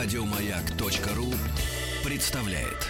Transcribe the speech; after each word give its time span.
Радиомаяк.ру 0.00 1.26
представляет. 2.08 2.86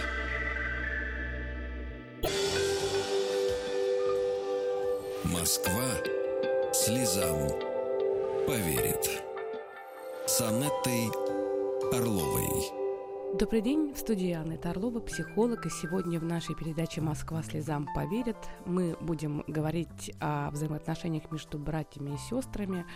Москва 5.25 5.89
слезам 6.75 7.49
поверит. 8.47 9.23
С 10.27 10.43
Анеттой 10.43 11.09
Орловой. 11.95 12.79
Добрый 13.39 13.61
день, 13.61 13.95
в 13.95 13.99
студии 13.99 14.33
Анны 14.33 14.59
Орлова, 14.63 15.01
психолог, 15.01 15.65
и 15.65 15.71
сегодня 15.71 16.19
в 16.19 16.25
нашей 16.25 16.55
передаче 16.55 17.01
«Москва 17.01 17.43
слезам 17.43 17.87
поверит» 17.95 18.37
мы 18.65 18.97
будем 19.01 19.45
говорить 19.47 20.13
о 20.19 20.51
взаимоотношениях 20.51 21.31
между 21.31 21.59
братьями 21.59 22.15
и 22.15 22.19
сестрами, 22.19 22.87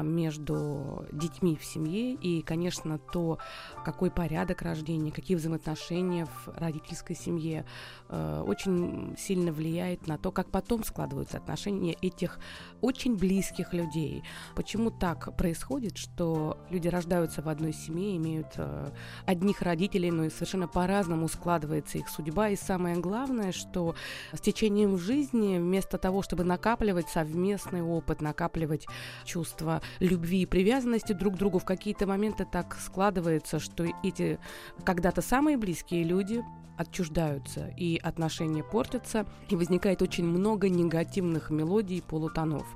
между 0.00 1.06
детьми 1.12 1.56
в 1.56 1.64
семье 1.64 2.14
и, 2.14 2.42
конечно, 2.42 2.98
то, 2.98 3.38
какой 3.84 4.10
порядок 4.10 4.62
рождения, 4.62 5.12
какие 5.12 5.36
взаимоотношения 5.36 6.26
в 6.26 6.48
родительской 6.56 7.14
семье 7.14 7.66
э, 8.08 8.44
очень 8.46 9.14
сильно 9.18 9.52
влияет 9.52 10.06
на 10.06 10.16
то, 10.16 10.30
как 10.30 10.50
потом 10.50 10.84
складываются 10.84 11.36
отношения 11.36 11.96
этих 12.00 12.38
очень 12.80 13.16
близких 13.16 13.74
людей. 13.74 14.22
Почему 14.54 14.90
так 14.90 15.36
происходит, 15.36 15.98
что 15.98 16.58
люди 16.70 16.88
рождаются 16.88 17.42
в 17.42 17.48
одной 17.48 17.74
семье, 17.74 18.16
имеют 18.16 18.52
э, 18.56 18.90
одних 19.26 19.60
родителей, 19.60 20.10
но 20.10 20.24
и 20.24 20.30
совершенно 20.30 20.68
по-разному 20.68 21.28
складывается 21.28 21.98
их 21.98 22.08
судьба. 22.08 22.48
И 22.48 22.56
самое 22.56 22.96
главное, 22.96 23.52
что 23.52 23.94
с 24.32 24.40
течением 24.40 24.96
жизни 24.96 25.58
вместо 25.58 25.98
того, 25.98 26.22
чтобы 26.22 26.44
накапливать 26.44 27.08
совместный 27.08 27.82
опыт, 27.82 28.22
накапливать 28.22 28.86
чувства 29.24 29.81
любви 30.00 30.42
и 30.42 30.46
привязанности 30.46 31.12
друг 31.12 31.34
к 31.34 31.38
другу 31.38 31.58
в 31.58 31.64
какие-то 31.64 32.06
моменты 32.06 32.46
так 32.50 32.76
складывается, 32.80 33.58
что 33.58 33.86
эти 34.02 34.38
когда-то 34.84 35.22
самые 35.22 35.56
близкие 35.56 36.04
люди 36.04 36.42
отчуждаются, 36.76 37.68
и 37.76 37.98
отношения 37.98 38.62
портятся, 38.62 39.26
и 39.48 39.56
возникает 39.56 40.02
очень 40.02 40.24
много 40.24 40.68
негативных 40.68 41.50
мелодий 41.50 41.98
и 41.98 42.00
полутонов. 42.00 42.66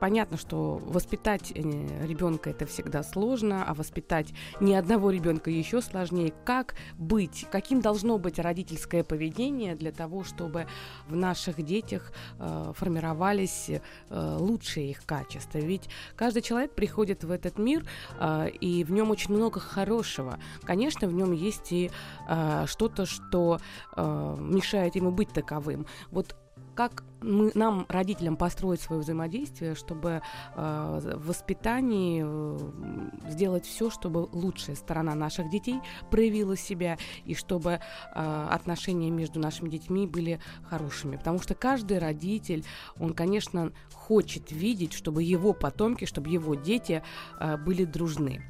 Понятно, 0.00 0.36
что 0.36 0.80
воспитать 0.84 1.52
э, 1.54 2.06
ребенка 2.06 2.50
это 2.50 2.66
всегда 2.66 3.02
сложно, 3.02 3.64
а 3.64 3.74
воспитать 3.74 4.32
ни 4.60 4.72
одного 4.72 5.10
ребенка 5.10 5.50
еще 5.50 5.80
сложнее. 5.80 6.32
Как 6.44 6.74
быть, 6.96 7.46
каким 7.50 7.80
должно 7.80 8.18
быть 8.18 8.38
родительское 8.38 9.04
поведение 9.04 9.74
для 9.74 9.92
того, 9.92 10.24
чтобы 10.24 10.66
в 11.08 11.16
наших 11.16 11.62
детях 11.62 12.12
э, 12.38 12.72
формировались 12.74 13.68
э, 13.68 14.36
лучшие 14.38 14.90
их 14.90 15.04
качества? 15.04 15.58
Ведь 15.58 15.88
каждый 16.16 16.33
человек 16.40 16.74
приходит 16.74 17.24
в 17.24 17.30
этот 17.30 17.58
мир, 17.58 17.84
э, 18.20 18.48
и 18.60 18.84
в 18.84 18.92
нем 18.92 19.10
очень 19.10 19.34
много 19.34 19.60
хорошего. 19.60 20.38
Конечно, 20.62 21.08
в 21.08 21.12
нем 21.12 21.32
есть 21.32 21.72
и 21.72 21.90
э, 22.28 22.64
что-то, 22.66 23.06
что 23.06 23.24
что 23.34 23.60
э, 23.96 24.36
мешает 24.38 24.96
ему 24.96 25.10
быть 25.10 25.32
таковым. 25.32 25.86
Вот 26.10 26.36
как 26.74 27.04
мы, 27.24 27.50
нам, 27.54 27.86
родителям, 27.88 28.36
построить 28.36 28.80
свое 28.80 29.02
взаимодействие, 29.02 29.74
чтобы 29.74 30.22
э, 30.54 31.16
в 31.16 31.26
воспитании 31.28 32.22
э, 32.24 33.30
сделать 33.30 33.66
все, 33.66 33.90
чтобы 33.90 34.28
лучшая 34.32 34.76
сторона 34.76 35.14
наших 35.14 35.50
детей 35.50 35.80
проявила 36.10 36.56
себя, 36.56 36.98
и 37.24 37.34
чтобы 37.34 37.80
э, 38.14 38.48
отношения 38.50 39.10
между 39.10 39.40
нашими 39.40 39.68
детьми 39.68 40.06
были 40.06 40.40
хорошими. 40.64 41.16
Потому 41.16 41.40
что 41.40 41.54
каждый 41.54 41.98
родитель, 41.98 42.64
он, 42.98 43.14
конечно, 43.14 43.72
хочет 43.92 44.52
видеть, 44.52 44.92
чтобы 44.92 45.22
его 45.22 45.52
потомки, 45.52 46.04
чтобы 46.04 46.28
его 46.28 46.54
дети 46.54 47.02
э, 47.40 47.56
были 47.56 47.84
дружны. 47.84 48.42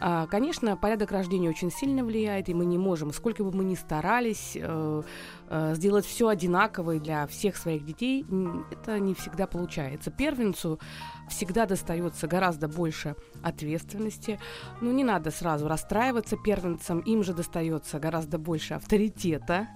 Э, 0.00 0.26
конечно, 0.30 0.76
порядок 0.76 1.12
рождения 1.12 1.50
очень 1.50 1.70
сильно 1.70 2.04
влияет, 2.04 2.48
и 2.48 2.54
мы 2.54 2.64
не 2.64 2.78
можем, 2.78 3.12
сколько 3.12 3.44
бы 3.44 3.52
мы 3.52 3.64
ни 3.64 3.74
старались, 3.74 4.56
э, 4.56 5.02
э, 5.48 5.74
сделать 5.74 6.06
все 6.06 6.28
одинаковое 6.28 6.98
для 6.98 7.26
всех 7.26 7.56
своих 7.56 7.84
детей, 7.84 8.21
это 8.70 8.98
не 8.98 9.14
всегда 9.14 9.46
получается. 9.46 10.10
Первенцу 10.10 10.78
всегда 11.32 11.66
достается 11.66 12.26
гораздо 12.26 12.68
больше 12.68 13.16
ответственности. 13.42 14.38
Ну, 14.80 14.92
не 14.92 15.04
надо 15.04 15.30
сразу 15.30 15.66
расстраиваться 15.66 16.36
первенцам, 16.36 17.00
им 17.00 17.24
же 17.24 17.32
достается 17.32 17.98
гораздо 17.98 18.38
больше 18.38 18.74
авторитета. 18.74 19.68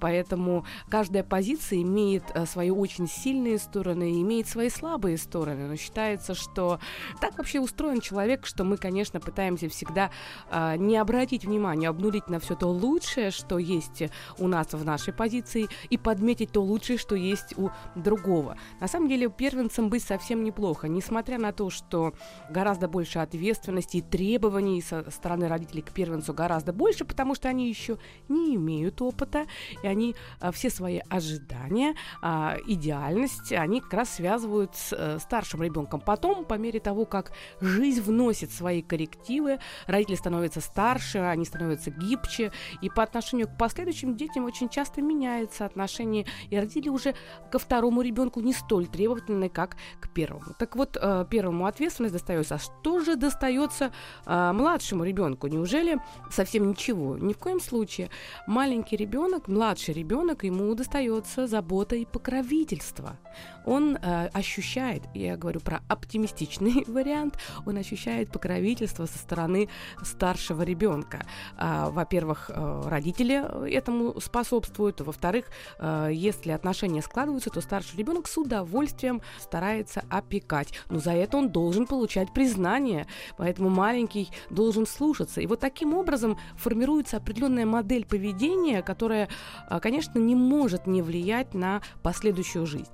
Поэтому 0.00 0.64
каждая 0.88 1.22
позиция 1.22 1.82
имеет 1.82 2.24
э, 2.34 2.46
свои 2.46 2.70
очень 2.70 3.08
сильные 3.08 3.58
стороны 3.58 4.12
и 4.12 4.22
имеет 4.22 4.48
свои 4.48 4.70
слабые 4.70 5.18
стороны. 5.18 5.68
Но 5.68 5.76
считается, 5.76 6.34
что 6.34 6.80
так 7.20 7.38
вообще 7.38 7.60
устроен 7.60 8.00
человек, 8.00 8.46
что 8.46 8.64
мы, 8.64 8.76
конечно, 8.76 9.20
пытаемся 9.20 9.68
всегда 9.68 10.10
э, 10.50 10.76
не 10.76 10.96
обратить 10.96 11.44
внимание, 11.44 11.90
обнулить 11.90 12.28
на 12.28 12.40
все 12.40 12.56
то 12.56 12.66
лучшее, 12.66 13.30
что 13.30 13.58
есть 13.58 14.02
у 14.38 14.48
нас 14.48 14.72
в 14.72 14.84
нашей 14.84 15.12
позиции, 15.12 15.68
и 15.90 15.98
подметить 15.98 16.52
то 16.52 16.62
лучшее, 16.62 16.98
что 16.98 17.14
есть 17.14 17.56
у 17.58 17.70
другого. 17.94 18.56
На 18.80 18.88
самом 18.88 19.08
деле, 19.08 19.28
первенцем 19.30 19.88
быть 19.88 20.02
совсем 20.02 20.42
неплохо. 20.44 20.88
Несмотря 21.02 21.36
на 21.36 21.50
то, 21.52 21.68
что 21.68 22.14
гораздо 22.48 22.86
больше 22.86 23.18
ответственности 23.18 23.96
и 23.96 24.02
требований 24.02 24.80
со 24.80 25.10
стороны 25.10 25.48
родителей 25.48 25.82
к 25.82 25.90
первенцу 25.90 26.32
гораздо 26.32 26.72
больше, 26.72 27.04
потому 27.04 27.34
что 27.34 27.48
они 27.48 27.68
еще 27.68 27.98
не 28.28 28.54
имеют 28.54 29.02
опыта, 29.02 29.46
и 29.82 29.86
они 29.88 30.14
а, 30.38 30.52
все 30.52 30.70
свои 30.70 31.00
ожидания, 31.08 31.96
а, 32.22 32.56
идеальность, 32.68 33.52
они 33.52 33.80
как 33.80 33.94
раз 33.94 34.10
связывают 34.10 34.76
с 34.76 34.92
а, 34.92 35.18
старшим 35.18 35.64
ребенком. 35.64 36.00
Потом, 36.00 36.44
по 36.44 36.54
мере 36.54 36.78
того, 36.78 37.04
как 37.04 37.32
жизнь 37.60 38.00
вносит 38.00 38.52
свои 38.52 38.80
коррективы, 38.80 39.58
родители 39.88 40.14
становятся 40.14 40.60
старше, 40.60 41.18
они 41.18 41.44
становятся 41.44 41.90
гибче, 41.90 42.52
и 42.80 42.88
по 42.88 43.02
отношению 43.02 43.48
к 43.48 43.58
последующим 43.58 44.16
детям 44.16 44.44
очень 44.44 44.68
часто 44.68 45.02
меняется 45.02 45.64
отношение, 45.64 46.26
и 46.48 46.56
родители 46.56 46.90
уже 46.90 47.16
ко 47.50 47.58
второму 47.58 48.02
ребенку 48.02 48.38
не 48.38 48.52
столь 48.52 48.86
требовательны, 48.86 49.48
как 49.48 49.76
к 50.00 50.08
первому. 50.12 50.54
Так 50.58 50.76
вот, 50.76 50.81
э, 51.00 51.24
первому 51.30 51.66
ответственность 51.66 52.14
достается. 52.14 52.54
А 52.54 52.58
что 52.58 53.00
же 53.00 53.16
достается 53.16 53.92
э, 54.26 54.52
младшему 54.52 55.04
ребенку? 55.04 55.46
Неужели 55.46 55.98
совсем 56.30 56.68
ничего? 56.68 57.16
Ни 57.16 57.32
в 57.32 57.38
коем 57.38 57.60
случае. 57.60 58.10
Маленький 58.46 58.96
ребенок, 58.96 59.48
младший 59.48 59.94
ребенок, 59.94 60.44
ему 60.44 60.74
достается 60.74 61.46
забота 61.46 61.96
и 61.96 62.04
покровительство. 62.04 63.16
Он 63.64 63.96
э, 63.96 64.26
ощущает, 64.28 65.02
я 65.14 65.36
говорю 65.36 65.60
про 65.60 65.82
оптимистичный 65.88 66.84
вариант, 66.86 67.38
он 67.66 67.76
ощущает 67.76 68.30
покровительство 68.30 69.06
со 69.06 69.18
стороны 69.18 69.68
старшего 70.02 70.62
ребенка. 70.62 71.24
Э, 71.58 71.88
во-первых, 71.90 72.50
э, 72.52 72.82
родители 72.86 73.42
этому 73.70 74.20
способствуют, 74.20 75.00
во-вторых, 75.00 75.46
э, 75.78 76.10
если 76.12 76.50
отношения 76.50 77.02
складываются, 77.02 77.50
то 77.50 77.60
старший 77.60 77.98
ребенок 77.98 78.28
с 78.28 78.36
удовольствием 78.36 79.22
старается 79.40 80.04
опекать. 80.10 80.72
Но 80.88 80.98
за 80.98 81.12
это 81.12 81.36
он 81.36 81.50
должен 81.50 81.86
получать 81.86 82.32
признание, 82.32 83.06
поэтому 83.36 83.68
маленький 83.68 84.30
должен 84.50 84.86
слушаться. 84.86 85.40
И 85.40 85.46
вот 85.46 85.60
таким 85.60 85.94
образом 85.94 86.38
формируется 86.56 87.16
определенная 87.16 87.66
модель 87.66 88.04
поведения, 88.04 88.82
которая, 88.82 89.28
э, 89.70 89.80
конечно, 89.80 90.18
не 90.18 90.34
может 90.34 90.86
не 90.86 91.02
влиять 91.02 91.54
на 91.54 91.82
последующую 92.02 92.66
жизнь. 92.66 92.90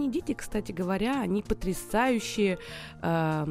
Средние 0.00 0.22
дети, 0.22 0.32
кстати 0.32 0.72
говоря, 0.72 1.20
они 1.20 1.42
потрясающие 1.42 2.58
э, 3.02 3.46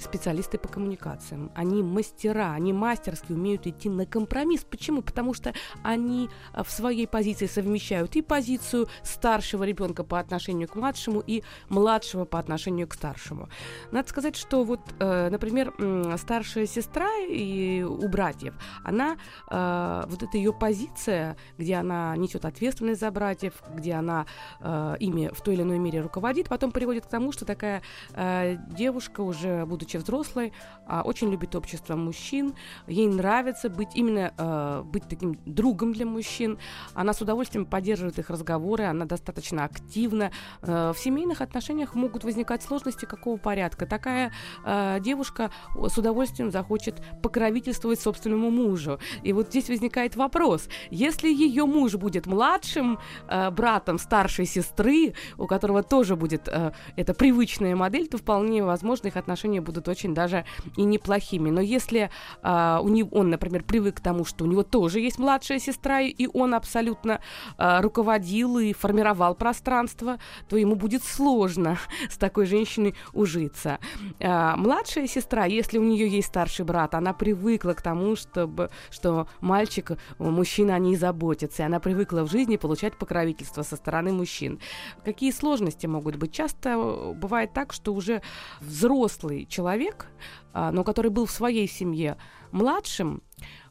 специалисты 0.00 0.56
по 0.56 0.68
коммуникациям. 0.68 1.50
Они 1.54 1.82
мастера, 1.82 2.54
они 2.54 2.72
мастерски 2.72 3.32
умеют 3.32 3.66
идти 3.66 3.90
на 3.90 4.06
компромисс. 4.06 4.64
Почему? 4.64 5.02
Потому 5.02 5.34
что 5.34 5.52
они 5.82 6.30
э, 6.54 6.62
в 6.62 6.70
своей 6.70 7.06
позиции 7.06 7.44
совмещают 7.44 8.16
и 8.16 8.22
позицию 8.22 8.88
старшего 9.02 9.64
ребенка 9.64 10.02
по 10.02 10.18
отношению 10.18 10.66
к 10.66 10.76
младшему, 10.76 11.22
и 11.26 11.42
младшего 11.68 12.24
по 12.24 12.38
отношению 12.38 12.88
к 12.88 12.94
старшему. 12.94 13.50
Надо 13.92 14.08
сказать, 14.08 14.36
что 14.36 14.64
вот, 14.64 14.80
э, 14.98 15.28
например, 15.28 15.74
старшая 16.16 16.64
сестра 16.64 17.10
и 17.28 17.82
у 17.82 18.08
братьев, 18.08 18.54
она, 18.82 19.18
э, 19.50 20.04
вот 20.08 20.22
эта 20.22 20.38
ее 20.38 20.54
позиция, 20.54 21.36
где 21.58 21.74
она 21.74 22.16
несет 22.16 22.46
ответственность 22.46 23.00
за 23.00 23.10
братьев, 23.10 23.52
где 23.74 23.92
она 23.92 24.24
э, 24.60 24.96
ими 25.00 25.28
в 25.34 25.42
той 25.42 25.54
или 25.54 25.65
иной 25.66 25.78
мере 25.78 26.00
руководит, 26.00 26.48
потом 26.48 26.70
приводит 26.70 27.06
к 27.06 27.08
тому, 27.08 27.32
что 27.32 27.44
такая 27.44 27.82
э, 28.14 28.56
девушка, 28.70 29.20
уже 29.20 29.66
будучи 29.66 29.96
взрослой, 29.96 30.52
э, 30.88 31.00
очень 31.00 31.30
любит 31.30 31.54
общество 31.54 31.96
мужчин, 31.96 32.54
ей 32.86 33.08
нравится 33.08 33.68
быть 33.68 33.90
именно 33.94 34.32
э, 34.36 34.82
быть 34.84 35.08
таким 35.08 35.38
другом 35.44 35.92
для 35.92 36.06
мужчин, 36.06 36.58
она 36.94 37.12
с 37.12 37.20
удовольствием 37.20 37.66
поддерживает 37.66 38.18
их 38.18 38.30
разговоры, 38.30 38.84
она 38.84 39.04
достаточно 39.04 39.64
активно. 39.64 40.30
Э, 40.62 40.92
в 40.94 40.98
семейных 40.98 41.40
отношениях 41.40 41.94
могут 41.94 42.24
возникать 42.24 42.62
сложности 42.62 43.04
какого 43.04 43.36
порядка. 43.36 43.86
Такая 43.86 44.32
э, 44.64 44.98
девушка 45.00 45.50
с 45.74 45.98
удовольствием 45.98 46.50
захочет 46.50 47.02
покровительствовать 47.22 48.00
собственному 48.00 48.50
мужу. 48.50 48.98
И 49.22 49.32
вот 49.32 49.48
здесь 49.48 49.68
возникает 49.68 50.16
вопрос, 50.16 50.68
если 50.90 51.28
ее 51.28 51.66
муж 51.66 51.94
будет 51.94 52.26
младшим 52.26 52.98
э, 53.28 53.50
братом 53.50 53.98
старшей 53.98 54.46
сестры, 54.46 55.14
у 55.36 55.46
которого 55.46 55.55
тоже 55.58 56.16
будет 56.16 56.48
э, 56.48 56.72
эта 56.96 57.14
привычная 57.14 57.76
модель, 57.76 58.08
то 58.08 58.18
вполне 58.18 58.64
возможно 58.64 59.08
их 59.08 59.16
отношения 59.16 59.60
будут 59.60 59.88
очень 59.88 60.14
даже 60.14 60.44
и 60.76 60.82
неплохими. 60.82 61.50
Но 61.50 61.60
если 61.60 62.10
э, 62.42 62.78
у 62.82 62.88
него, 62.88 63.10
он, 63.18 63.30
например, 63.30 63.62
привык 63.62 63.96
к 63.96 64.00
тому, 64.00 64.24
что 64.24 64.44
у 64.44 64.46
него 64.46 64.62
тоже 64.62 65.00
есть 65.00 65.18
младшая 65.18 65.58
сестра, 65.58 66.00
и 66.00 66.28
он 66.32 66.54
абсолютно 66.54 67.20
э, 67.58 67.80
руководил 67.80 68.58
и 68.58 68.72
формировал 68.72 69.34
пространство, 69.34 70.18
то 70.48 70.56
ему 70.56 70.74
будет 70.74 71.02
сложно 71.02 71.78
с 72.10 72.16
такой 72.16 72.46
женщиной 72.46 72.94
ужиться. 73.12 73.78
Э, 74.18 74.54
младшая 74.56 75.06
сестра, 75.06 75.44
если 75.44 75.78
у 75.78 75.82
нее 75.82 76.08
есть 76.08 76.28
старший 76.28 76.64
брат, 76.64 76.94
она 76.94 77.12
привыкла 77.12 77.72
к 77.72 77.82
тому, 77.82 78.16
чтобы, 78.16 78.70
что 78.90 79.28
мальчик, 79.40 79.92
мужчина 80.18 80.74
о 80.74 80.78
ней 80.78 80.96
заботится, 80.96 81.62
и 81.62 81.66
она 81.66 81.80
привыкла 81.80 82.22
в 82.22 82.30
жизни 82.30 82.56
получать 82.56 82.96
покровительство 82.96 83.62
со 83.62 83.76
стороны 83.76 84.12
мужчин. 84.12 84.60
Какие 85.04 85.30
сложности 85.30 85.45
могут 85.86 86.16
быть? 86.16 86.32
Часто 86.32 87.14
бывает 87.14 87.52
так, 87.52 87.72
что 87.72 87.94
уже 87.94 88.22
взрослый 88.60 89.46
человек, 89.46 90.06
а, 90.52 90.72
но 90.72 90.84
который 90.84 91.10
был 91.10 91.26
в 91.26 91.30
своей 91.30 91.68
семье 91.68 92.16
младшим, 92.52 93.22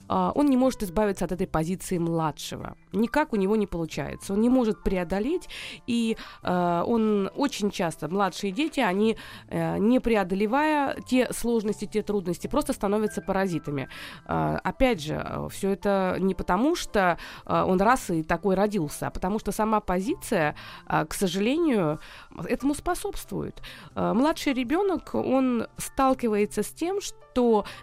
он 0.07 0.45
не 0.47 0.57
может 0.57 0.83
избавиться 0.83 1.25
от 1.25 1.31
этой 1.31 1.47
позиции 1.47 1.97
младшего. 1.97 2.75
Никак 2.93 3.33
у 3.33 3.35
него 3.35 3.55
не 3.55 3.67
получается. 3.67 4.33
Он 4.33 4.41
не 4.41 4.49
может 4.49 4.83
преодолеть, 4.83 5.49
и 5.87 6.17
э, 6.43 6.83
он 6.85 7.29
очень 7.35 7.71
часто, 7.71 8.07
младшие 8.07 8.51
дети, 8.51 8.79
они, 8.79 9.17
э, 9.47 9.77
не 9.77 9.99
преодолевая 9.99 10.97
те 11.07 11.31
сложности, 11.33 11.85
те 11.85 12.01
трудности, 12.03 12.47
просто 12.47 12.73
становятся 12.73 13.21
паразитами. 13.21 13.89
Э, 14.27 14.57
опять 14.63 15.01
же, 15.01 15.47
все 15.51 15.71
это 15.71 16.17
не 16.19 16.35
потому, 16.35 16.75
что 16.75 17.17
э, 17.45 17.63
он 17.63 17.81
раз 17.81 18.09
и 18.09 18.23
такой 18.23 18.55
родился, 18.55 19.07
а 19.07 19.11
потому 19.11 19.39
что 19.39 19.51
сама 19.51 19.79
позиция, 19.79 20.55
э, 20.87 21.05
к 21.05 21.13
сожалению, 21.13 21.99
этому 22.47 22.75
способствует. 22.75 23.61
Э, 23.95 24.13
младший 24.13 24.53
ребенок, 24.53 25.15
он 25.15 25.67
сталкивается 25.77 26.63
с 26.63 26.69
тем, 26.69 27.01
что 27.01 27.24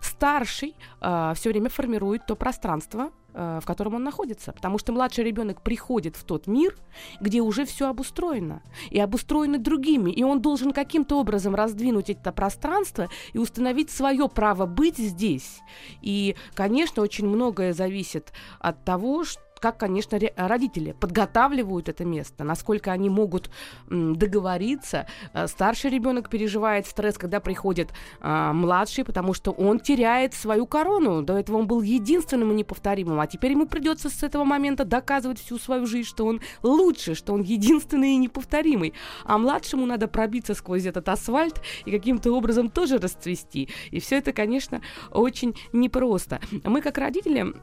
старший 0.01 0.75
э, 1.01 1.33
все 1.35 1.51
время 1.51 1.69
формирует 1.69 2.27
то 2.27 2.37
пространство, 2.37 3.11
э, 3.35 3.61
в 3.63 3.67
котором 3.67 3.95
он 3.95 4.05
находится. 4.05 4.53
Потому 4.53 4.79
что 4.79 4.93
младший 4.93 5.25
ребенок 5.25 5.63
приходит 5.63 6.17
в 6.17 6.25
тот 6.25 6.47
мир, 6.47 6.77
где 7.21 7.41
уже 7.41 7.65
все 7.65 7.89
обустроено. 7.89 8.63
И 8.91 8.99
обустроено 8.99 9.59
другими. 9.59 10.11
И 10.11 10.23
он 10.23 10.41
должен 10.41 10.73
каким-то 10.73 11.19
образом 11.19 11.55
раздвинуть 11.55 12.11
это 12.11 12.33
пространство 12.33 13.09
и 13.33 13.39
установить 13.39 13.91
свое 13.91 14.29
право 14.29 14.67
быть 14.67 14.99
здесь. 14.99 15.61
И, 16.01 16.37
конечно, 16.55 17.03
очень 17.03 17.27
многое 17.27 17.73
зависит 17.73 18.33
от 18.61 18.85
того, 18.85 19.25
что 19.25 19.52
как, 19.63 19.79
конечно, 19.79 20.19
родители 20.37 20.91
подготавливают 20.99 21.89
это 21.89 22.05
место, 22.05 22.43
насколько 22.43 22.91
они 22.91 23.09
могут 23.09 23.49
договориться. 23.89 25.07
Э, 25.33 25.47
старший 25.47 25.91
ребенок 25.91 26.29
переживает 26.29 26.87
стресс, 26.87 27.17
когда 27.17 27.39
приходит 27.39 27.91
а, 28.21 28.53
младший, 28.53 29.05
потому 29.05 29.35
что 29.35 29.53
он 29.53 29.79
теряет 29.79 30.35
свою 30.35 30.67
корону. 30.67 31.23
До 31.23 31.39
этого 31.39 31.59
он 31.59 31.69
был 31.69 31.81
единственным 31.81 32.51
и 32.51 32.55
неповторимым, 32.55 33.21
а 33.21 33.27
теперь 33.29 33.53
ему 33.53 33.67
придется 33.67 34.11
с 34.11 34.25
этого 34.25 34.43
момента 34.43 34.85
доказывать 34.85 35.39
всю 35.39 35.59
свою 35.59 35.87
жизнь, 35.87 36.09
что 36.09 36.27
он 36.27 36.41
лучше, 36.65 37.15
что 37.15 37.33
он 37.33 37.43
единственный 37.43 38.15
и 38.15 38.17
неповторимый. 38.17 38.95
А 39.25 39.39
младшему 39.39 39.87
надо 39.87 40.09
пробиться 40.09 40.55
сквозь 40.55 40.87
этот 40.87 41.09
асфальт 41.09 41.63
и 41.85 41.93
каким-то 41.93 42.33
образом 42.33 42.69
тоже 42.69 42.99
расцвести. 42.99 43.69
И 43.93 44.01
все 44.01 44.19
это, 44.19 44.33
конечно, 44.33 44.83
очень 45.13 45.55
непросто. 45.73 46.41
Мы 46.65 46.81
как 46.81 46.99
родители 46.99 47.55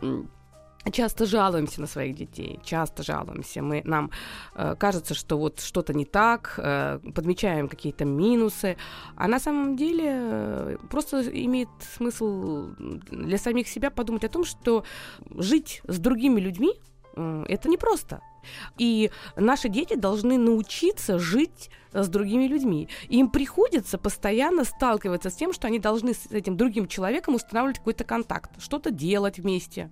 часто 0.92 1.26
жалуемся 1.26 1.82
на 1.82 1.88
своих 1.88 2.16
детей, 2.16 2.60
часто 2.64 3.04
жалуемся. 3.04 3.62
Мы, 3.62 3.82
нам 3.86 4.12
э, 4.56 4.76
кажется, 4.76 5.14
что 5.14 5.38
вот 5.38 5.60
что-то 5.60 5.94
не 5.94 6.06
так, 6.06 6.56
э, 6.58 7.00
подмечаем 7.16 7.68
какие-то 7.68 8.06
минусы, 8.06 8.78
а 9.16 9.28
на 9.28 9.40
самом 9.40 9.76
деле 9.76 10.06
э, 10.08 10.78
просто 10.90 11.22
имеет 11.22 11.70
смысл 11.96 12.70
для 13.12 13.38
самих 13.38 13.68
себя 13.68 13.90
подумать 13.90 14.24
о 14.24 14.30
том, 14.30 14.46
что 14.46 14.84
жить 15.30 15.82
с 15.88 16.00
другими 16.00 16.40
людьми 16.40 16.74
э, 17.16 17.46
это 17.48 17.70
непросто. 17.70 18.22
И 18.78 19.12
наши 19.36 19.70
дети 19.70 19.96
должны 19.96 20.38
научиться 20.38 21.20
жить 21.20 21.70
с 21.94 22.08
другими 22.08 22.48
людьми. 22.48 22.88
им 23.10 23.30
приходится 23.30 23.98
постоянно 23.98 24.64
сталкиваться 24.64 25.30
с 25.30 25.36
тем, 25.36 25.54
что 25.54 25.68
они 25.68 25.80
должны 25.80 26.14
с 26.14 26.28
этим 26.32 26.56
другим 26.56 26.88
человеком 26.88 27.36
устанавливать 27.36 27.80
какой-то 27.80 28.04
контакт, 28.04 28.52
что-то 28.62 28.92
делать 28.92 29.40
вместе, 29.40 29.90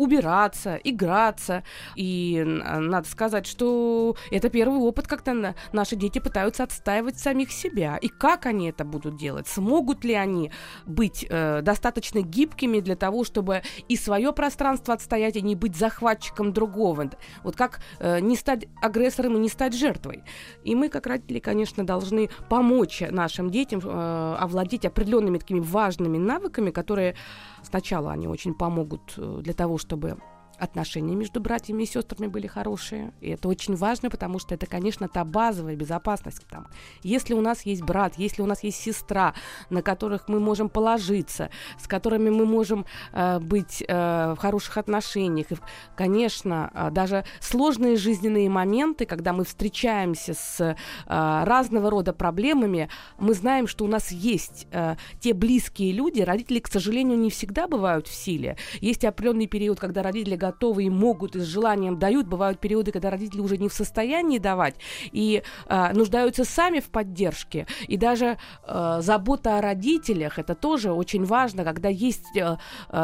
убираться, 0.00 0.76
играться. 0.82 1.62
И 1.94 2.42
надо 2.44 3.06
сказать, 3.06 3.46
что 3.46 4.16
это 4.30 4.48
первый 4.48 4.78
опыт, 4.78 5.06
когда 5.06 5.54
наши 5.72 5.94
дети 5.94 6.18
пытаются 6.18 6.64
отстаивать 6.64 7.18
самих 7.18 7.52
себя. 7.52 7.98
И 7.98 8.08
как 8.08 8.46
они 8.46 8.70
это 8.70 8.84
будут 8.84 9.16
делать? 9.16 9.46
Смогут 9.46 10.02
ли 10.04 10.14
они 10.14 10.50
быть 10.86 11.26
э, 11.28 11.60
достаточно 11.62 12.22
гибкими 12.22 12.80
для 12.80 12.96
того, 12.96 13.24
чтобы 13.24 13.62
и 13.88 13.96
свое 13.96 14.32
пространство 14.32 14.94
отстоять, 14.94 15.36
и 15.36 15.42
не 15.42 15.54
быть 15.54 15.76
захватчиком 15.76 16.54
другого? 16.54 17.10
Вот 17.44 17.56
как 17.56 17.80
э, 17.98 18.20
не 18.20 18.36
стать 18.36 18.66
агрессором 18.80 19.36
и 19.36 19.40
не 19.40 19.48
стать 19.50 19.74
жертвой? 19.74 20.24
И 20.64 20.74
мы, 20.74 20.88
как 20.88 21.06
родители, 21.06 21.40
конечно, 21.40 21.84
должны 21.84 22.30
помочь 22.48 23.02
нашим 23.10 23.50
детям 23.50 23.80
э, 23.84 24.36
овладеть 24.38 24.86
определенными 24.86 25.38
такими 25.38 25.60
важными 25.60 26.16
навыками, 26.16 26.70
которые 26.70 27.16
сначала 27.62 28.12
они 28.12 28.28
очень 28.28 28.54
помогут 28.54 29.14
э, 29.16 29.40
для 29.42 29.54
того, 29.54 29.78
чтобы 29.78 30.18
отношения 30.60 31.14
между 31.14 31.40
братьями 31.40 31.82
и 31.82 31.86
сестрами 31.86 32.28
были 32.28 32.46
хорошие. 32.46 33.12
И 33.20 33.30
это 33.30 33.48
очень 33.48 33.74
важно, 33.76 34.10
потому 34.10 34.38
что 34.38 34.54
это, 34.54 34.66
конечно, 34.66 35.08
та 35.08 35.24
базовая 35.24 35.76
безопасность. 35.76 36.46
Там. 36.48 36.66
Если 37.02 37.34
у 37.34 37.40
нас 37.40 37.62
есть 37.62 37.82
брат, 37.82 38.14
если 38.16 38.42
у 38.42 38.46
нас 38.46 38.62
есть 38.62 38.80
сестра, 38.80 39.34
на 39.70 39.82
которых 39.82 40.28
мы 40.28 40.40
можем 40.40 40.68
положиться, 40.68 41.50
с 41.78 41.86
которыми 41.86 42.30
мы 42.30 42.46
можем 42.46 42.86
э, 43.12 43.38
быть 43.38 43.82
э, 43.86 44.34
в 44.34 44.36
хороших 44.36 44.76
отношениях. 44.76 45.52
И, 45.52 45.56
конечно, 45.96 46.70
э, 46.74 46.90
даже 46.90 47.24
сложные 47.40 47.96
жизненные 47.96 48.48
моменты, 48.48 49.06
когда 49.06 49.32
мы 49.32 49.44
встречаемся 49.44 50.34
с 50.34 50.60
э, 50.60 50.74
разного 51.06 51.90
рода 51.90 52.12
проблемами, 52.12 52.88
мы 53.18 53.34
знаем, 53.34 53.66
что 53.66 53.84
у 53.84 53.88
нас 53.88 54.10
есть 54.10 54.66
э, 54.72 54.96
те 55.20 55.34
близкие 55.34 55.92
люди. 55.92 56.20
Родители, 56.20 56.58
к 56.58 56.68
сожалению, 56.68 57.18
не 57.18 57.30
всегда 57.30 57.66
бывают 57.66 58.06
в 58.06 58.14
силе. 58.14 58.56
Есть 58.80 59.04
определенный 59.04 59.46
период, 59.46 59.80
когда 59.80 60.02
родители 60.02 60.36
готовы 60.50 60.84
и 60.84 60.90
могут, 60.90 61.36
и 61.36 61.40
с 61.40 61.44
желанием 61.44 61.98
дают. 61.98 62.26
Бывают 62.26 62.58
периоды, 62.58 62.92
когда 62.92 63.10
родители 63.10 63.40
уже 63.40 63.56
не 63.56 63.68
в 63.68 63.72
состоянии 63.72 64.38
давать 64.38 64.74
и 65.12 65.42
э, 65.66 65.92
нуждаются 65.92 66.44
сами 66.44 66.80
в 66.80 66.90
поддержке. 66.90 67.66
И 67.88 67.96
даже 67.96 68.36
э, 68.66 68.98
забота 69.00 69.58
о 69.58 69.60
родителях, 69.60 70.38
это 70.38 70.54
тоже 70.54 70.92
очень 70.92 71.24
важно, 71.24 71.64
когда 71.64 71.88
есть 71.88 72.36
э, 72.36 72.56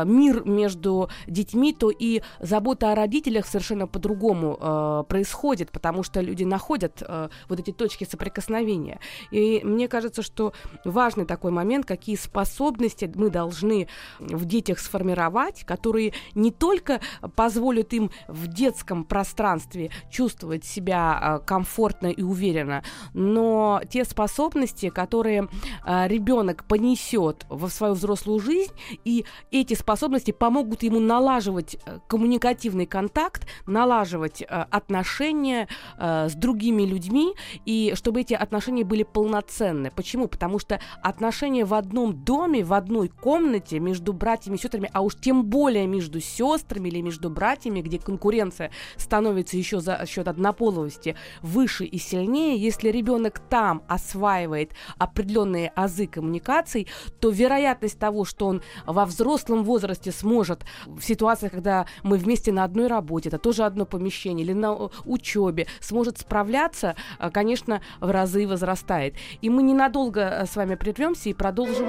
мир 0.05 0.45
между 0.45 1.09
детьми, 1.27 1.73
то 1.73 1.91
и 1.91 2.23
забота 2.41 2.93
о 2.93 2.95
родителях 2.95 3.47
совершенно 3.47 3.87
по-другому 3.87 4.59
э, 4.61 5.05
происходит, 5.09 5.71
потому 5.71 6.03
что 6.03 6.21
люди 6.21 6.45
находят 6.45 7.03
э, 7.07 7.29
вот 7.49 7.61
эти 7.61 7.73
точки 7.73 8.05
соприкосновения. 8.05 8.99
И 9.31 9.61
мне 9.65 9.89
кажется, 9.89 10.23
что 10.23 10.53
важный 10.85 11.27
такой 11.27 11.51
момент, 11.51 11.87
какие 11.87 12.17
способности 12.17 13.11
мы 13.15 13.31
должны 13.31 13.89
в 14.19 14.45
детях 14.45 14.79
сформировать, 14.79 15.65
которые 15.65 16.13
не 16.35 16.51
только 16.51 17.01
позволят 17.37 17.93
им 17.93 18.11
в 18.27 18.47
детском 18.49 19.05
пространстве 19.05 19.91
чувствовать 20.11 20.65
себя 20.65 21.19
а, 21.21 21.39
комфортно 21.39 22.09
и 22.09 22.23
уверенно, 22.23 22.83
но 23.15 23.81
те 23.89 24.05
способности, 24.05 24.89
которые 24.89 25.49
а, 25.85 26.09
ребенок 26.09 26.65
понесет 26.65 27.47
во 27.49 27.69
свою 27.69 27.95
взрослую 27.95 28.41
жизнь, 28.41 28.73
и 29.05 29.25
эти 29.51 29.75
способности 29.75 30.31
помогут 30.31 30.83
ему 30.83 31.01
налаживать 31.01 31.77
э, 31.85 31.99
коммуникативный 32.07 32.87
контакт, 32.87 33.47
налаживать 33.67 34.43
э, 34.43 34.45
отношения 34.47 35.69
э, 35.99 36.29
с 36.29 36.35
другими 36.35 36.83
людьми, 36.83 37.35
и 37.65 37.93
чтобы 37.95 38.23
эти 38.23 38.35
отношения 38.35 38.85
были 38.85 39.03
полноценны. 39.03 39.91
Почему? 39.95 40.29
Потому 40.29 40.59
что 40.59 40.81
отношения 41.03 41.65
в 41.65 41.75
одном 41.75 42.25
доме, 42.25 42.65
в 42.65 42.73
одной 42.73 43.09
комнате 43.09 43.79
между 43.79 44.13
братьями 44.13 44.57
и 44.57 44.59
сестрами, 44.59 44.91
а 44.93 45.03
уж 45.03 45.17
тем 45.17 45.45
более 45.45 45.87
между 45.87 46.21
сестрами 46.21 46.89
или 46.89 47.01
между 47.01 47.26
между 47.27 47.31
братьями, 47.31 47.81
где 47.81 47.99
конкуренция 47.99 48.71
становится 48.97 49.57
еще 49.57 49.81
за 49.81 50.05
счет 50.07 50.29
однополости 50.29 51.17
выше 51.43 51.85
и 51.85 51.99
сильнее, 51.99 52.57
если 52.57 52.91
ребенок 52.91 53.41
там 53.51 53.83
осваивает 53.89 54.73
определенные 54.99 55.73
азы 55.75 56.07
коммуникаций, 56.07 56.87
то 57.21 57.31
вероятность 57.31 57.99
того, 57.99 58.25
что 58.25 58.47
он 58.47 58.63
во 58.87 59.05
взрослом 59.05 59.65
возрасте 59.65 60.13
сможет 60.13 60.65
в 60.87 61.03
ситуациях, 61.03 61.53
когда 61.53 61.87
мы 62.03 62.19
вместе 62.19 62.53
на 62.53 62.65
одной 62.65 62.87
работе, 62.87 63.29
это 63.29 63.39
тоже 63.39 63.65
одно 63.65 63.87
помещение, 63.87 64.45
или 64.45 64.53
на 64.53 64.91
учебе, 65.05 65.67
сможет 65.81 66.19
справляться, 66.19 66.95
э, 67.19 67.31
конечно, 67.31 67.81
в 68.01 68.11
разы 68.11 68.47
возрастает. 68.47 69.15
И 69.43 69.51
мы 69.51 69.63
ненадолго 69.63 70.21
э, 70.21 70.47
с 70.47 70.57
вами 70.57 70.77
прервемся 70.77 71.29
и 71.29 71.35
продолжим. 71.35 71.89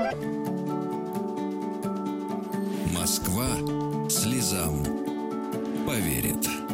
Москва 2.94 3.46
слезам 4.10 4.97
поверит 5.88 6.67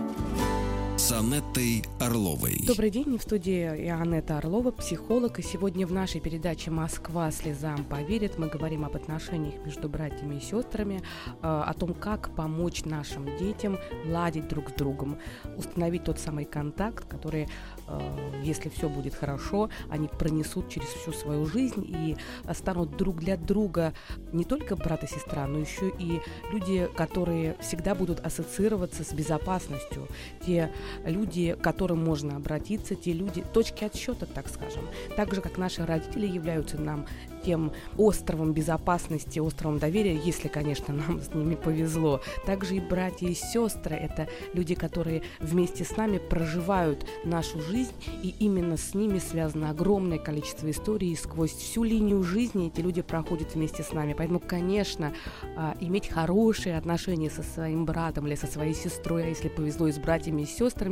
с 1.03 1.12
Анеттой 1.12 1.83
Орловой. 2.00 2.62
Добрый 2.65 2.89
день, 2.89 3.17
в 3.17 3.22
студии 3.22 3.89
Анетта 3.89 4.38
Орлова, 4.38 4.72
психолог. 4.72 5.38
И 5.38 5.41
сегодня 5.41 5.86
в 5.86 5.91
нашей 5.91 6.22
передаче 6.22 6.72
«Москва 6.72 7.29
слезам 7.29 7.83
поверит» 7.83 8.39
мы 8.39 8.48
говорим 8.48 8.86
об 8.86 8.95
отношениях 8.95 9.55
между 9.65 9.89
братьями 9.89 10.36
и 10.36 10.39
сестрами, 10.39 11.01
э, 11.25 11.31
о 11.41 11.74
том, 11.74 11.93
как 11.93 12.33
помочь 12.33 12.86
нашим 12.86 13.25
детям 13.36 13.77
ладить 14.05 14.48
друг 14.48 14.69
с 14.69 14.72
другом, 14.72 15.17
установить 15.57 16.05
тот 16.05 16.19
самый 16.19 16.45
контакт, 16.45 17.03
который, 17.03 17.50
э, 17.89 18.41
если 18.41 18.69
все 18.69 18.88
будет 18.88 19.13
хорошо, 19.13 19.69
они 19.89 20.07
пронесут 20.07 20.69
через 20.69 20.88
всю 20.88 21.12
свою 21.12 21.45
жизнь 21.45 21.83
и 21.86 22.15
станут 22.53 22.95
друг 22.95 23.17
для 23.17 23.36
друга 23.36 23.93
не 24.31 24.45
только 24.45 24.77
брат 24.77 25.03
и 25.03 25.07
сестра, 25.07 25.48
но 25.48 25.60
еще 25.60 25.91
и 26.00 26.22
люди, 26.53 26.88
которые 26.95 27.57
всегда 27.60 27.93
будут 27.93 28.22
ассоциироваться 28.22 29.03
с 29.03 29.12
безопасностью. 29.12 30.07
Те 30.45 30.72
люди, 31.06 31.54
к 31.54 31.64
которым 31.64 32.04
можно 32.04 32.36
обратиться, 32.36 32.96
те 32.96 33.14
люди, 33.14 33.44
точки 33.54 33.84
отсчета, 33.84 34.26
так 34.26 34.50
скажем. 34.50 34.84
Так 35.16 35.34
же, 35.34 35.42
как 35.42 35.58
наши 35.58 35.86
родители 35.86 36.28
являются 36.28 36.78
нам 36.78 37.06
тем 37.44 37.72
островом 37.98 38.54
безопасности, 38.54 39.40
островом 39.40 39.80
доверия, 39.80 40.16
если, 40.16 40.48
конечно, 40.48 40.94
нам 41.08 41.22
с 41.22 41.34
ними 41.34 41.56
повезло. 41.56 42.22
Также 42.46 42.76
и 42.76 42.80
братья 42.80 43.28
и 43.28 43.34
сестры– 43.34 43.96
это 43.98 44.28
люди, 44.54 44.76
которые 44.76 45.24
вместе 45.40 45.84
с 45.84 45.96
нами 45.98 46.18
проживают 46.18 47.06
нашу 47.24 47.62
жизнь, 47.62 47.94
и 48.22 48.34
именно 48.40 48.78
с 48.78 48.94
ними 48.94 49.20
связано 49.20 49.70
огромное 49.70 50.18
количество 50.18 50.70
историй, 50.70 51.12
и 51.12 51.16
сквозь 51.16 51.52
всю 51.52 51.84
линию 51.84 52.24
жизни 52.24 52.68
эти 52.68 52.82
люди 52.82 53.02
проходят 53.02 53.54
вместе 53.56 53.84
с 53.84 53.92
нами. 53.92 54.16
Поэтому, 54.18 54.40
конечно, 54.40 55.14
а, 55.56 55.76
иметь 55.80 56.10
хорошие 56.10 56.78
отношения 56.78 57.30
со 57.30 57.44
своим 57.44 57.86
братом 57.86 58.28
или 58.28 58.36
со 58.36 58.48
своей 58.48 58.74
сестрой, 58.74 59.26
а 59.26 59.28
если 59.28 59.50
повезло 59.50 59.88
и 59.88 59.92
с 59.92 59.98
братьями 59.98 60.44
и 60.44 60.46
сестрами, 60.46 60.83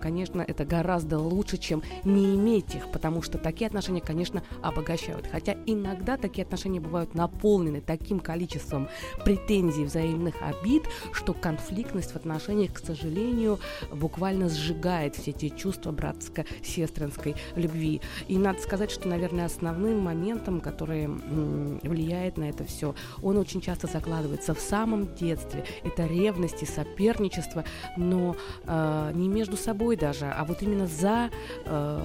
конечно, 0.00 0.44
это 0.46 0.64
гораздо 0.64 1.18
лучше, 1.18 1.56
чем 1.56 1.82
не 2.04 2.34
иметь 2.34 2.74
их, 2.74 2.90
потому 2.90 3.22
что 3.22 3.38
такие 3.38 3.66
отношения, 3.66 4.00
конечно, 4.00 4.42
обогащают. 4.62 5.26
Хотя 5.26 5.56
иногда 5.66 6.02
иногда 6.02 6.16
такие 6.16 6.42
отношения 6.42 6.80
бывают 6.80 7.14
наполнены 7.14 7.80
таким 7.80 8.18
количеством 8.18 8.88
претензий, 9.24 9.84
взаимных 9.84 10.34
обид, 10.42 10.82
что 11.12 11.32
конфликтность 11.32 12.12
в 12.12 12.16
отношениях, 12.16 12.72
к 12.72 12.78
сожалению, 12.78 13.58
буквально 13.92 14.48
сжигает 14.48 15.16
все 15.16 15.30
эти 15.30 15.48
чувства 15.48 15.92
братско-сестринской 15.92 17.36
любви. 17.56 18.00
И 18.28 18.36
надо 18.36 18.60
сказать, 18.60 18.90
что, 18.90 19.08
наверное, 19.08 19.46
основным 19.46 20.00
моментом, 20.00 20.60
который 20.60 21.06
влияет 21.06 22.36
на 22.36 22.44
это 22.44 22.64
все, 22.64 22.94
он 23.22 23.36
очень 23.36 23.60
часто 23.60 23.86
закладывается 23.86 24.54
в 24.54 24.60
самом 24.60 25.14
детстве. 25.14 25.64
Это 25.84 26.06
ревность 26.06 26.62
и 26.62 26.66
соперничество, 26.66 27.64
но 27.96 28.36
э, 28.64 29.12
не 29.14 29.28
между 29.32 29.56
собой 29.56 29.96
даже, 29.96 30.26
а 30.26 30.44
вот 30.44 30.62
именно 30.62 30.86
за 30.86 31.30
э, 31.64 32.00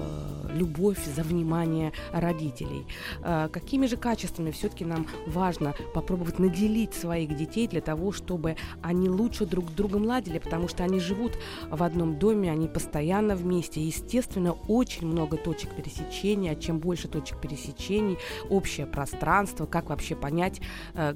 любовь, 0.54 0.98
за 1.04 1.22
внимание 1.22 1.92
родителей. 2.12 2.86
Э, 3.22 3.48
какими 3.52 3.86
же 3.86 3.96
качествами 3.96 4.50
все-таки 4.50 4.84
нам 4.84 5.06
важно 5.26 5.74
попробовать 5.94 6.38
наделить 6.38 6.94
своих 6.94 7.36
детей 7.36 7.68
для 7.68 7.80
того, 7.80 8.12
чтобы 8.12 8.56
они 8.82 9.08
лучше 9.08 9.46
друг 9.46 9.74
другом 9.74 10.04
ладили, 10.04 10.38
потому 10.38 10.68
что 10.68 10.84
они 10.84 11.00
живут 11.00 11.38
в 11.70 11.82
одном 11.82 12.18
доме, 12.18 12.50
они 12.50 12.68
постоянно 12.68 13.36
вместе. 13.36 13.80
Естественно, 13.80 14.52
очень 14.52 15.06
много 15.06 15.36
точек 15.36 15.74
пересечения. 15.74 16.54
Чем 16.54 16.78
больше 16.78 17.08
точек 17.08 17.40
пересечений, 17.40 18.18
общее 18.48 18.86
пространство, 18.86 19.66
как 19.66 19.90
вообще 19.90 20.14
понять, 20.16 20.60
э, 20.94 21.14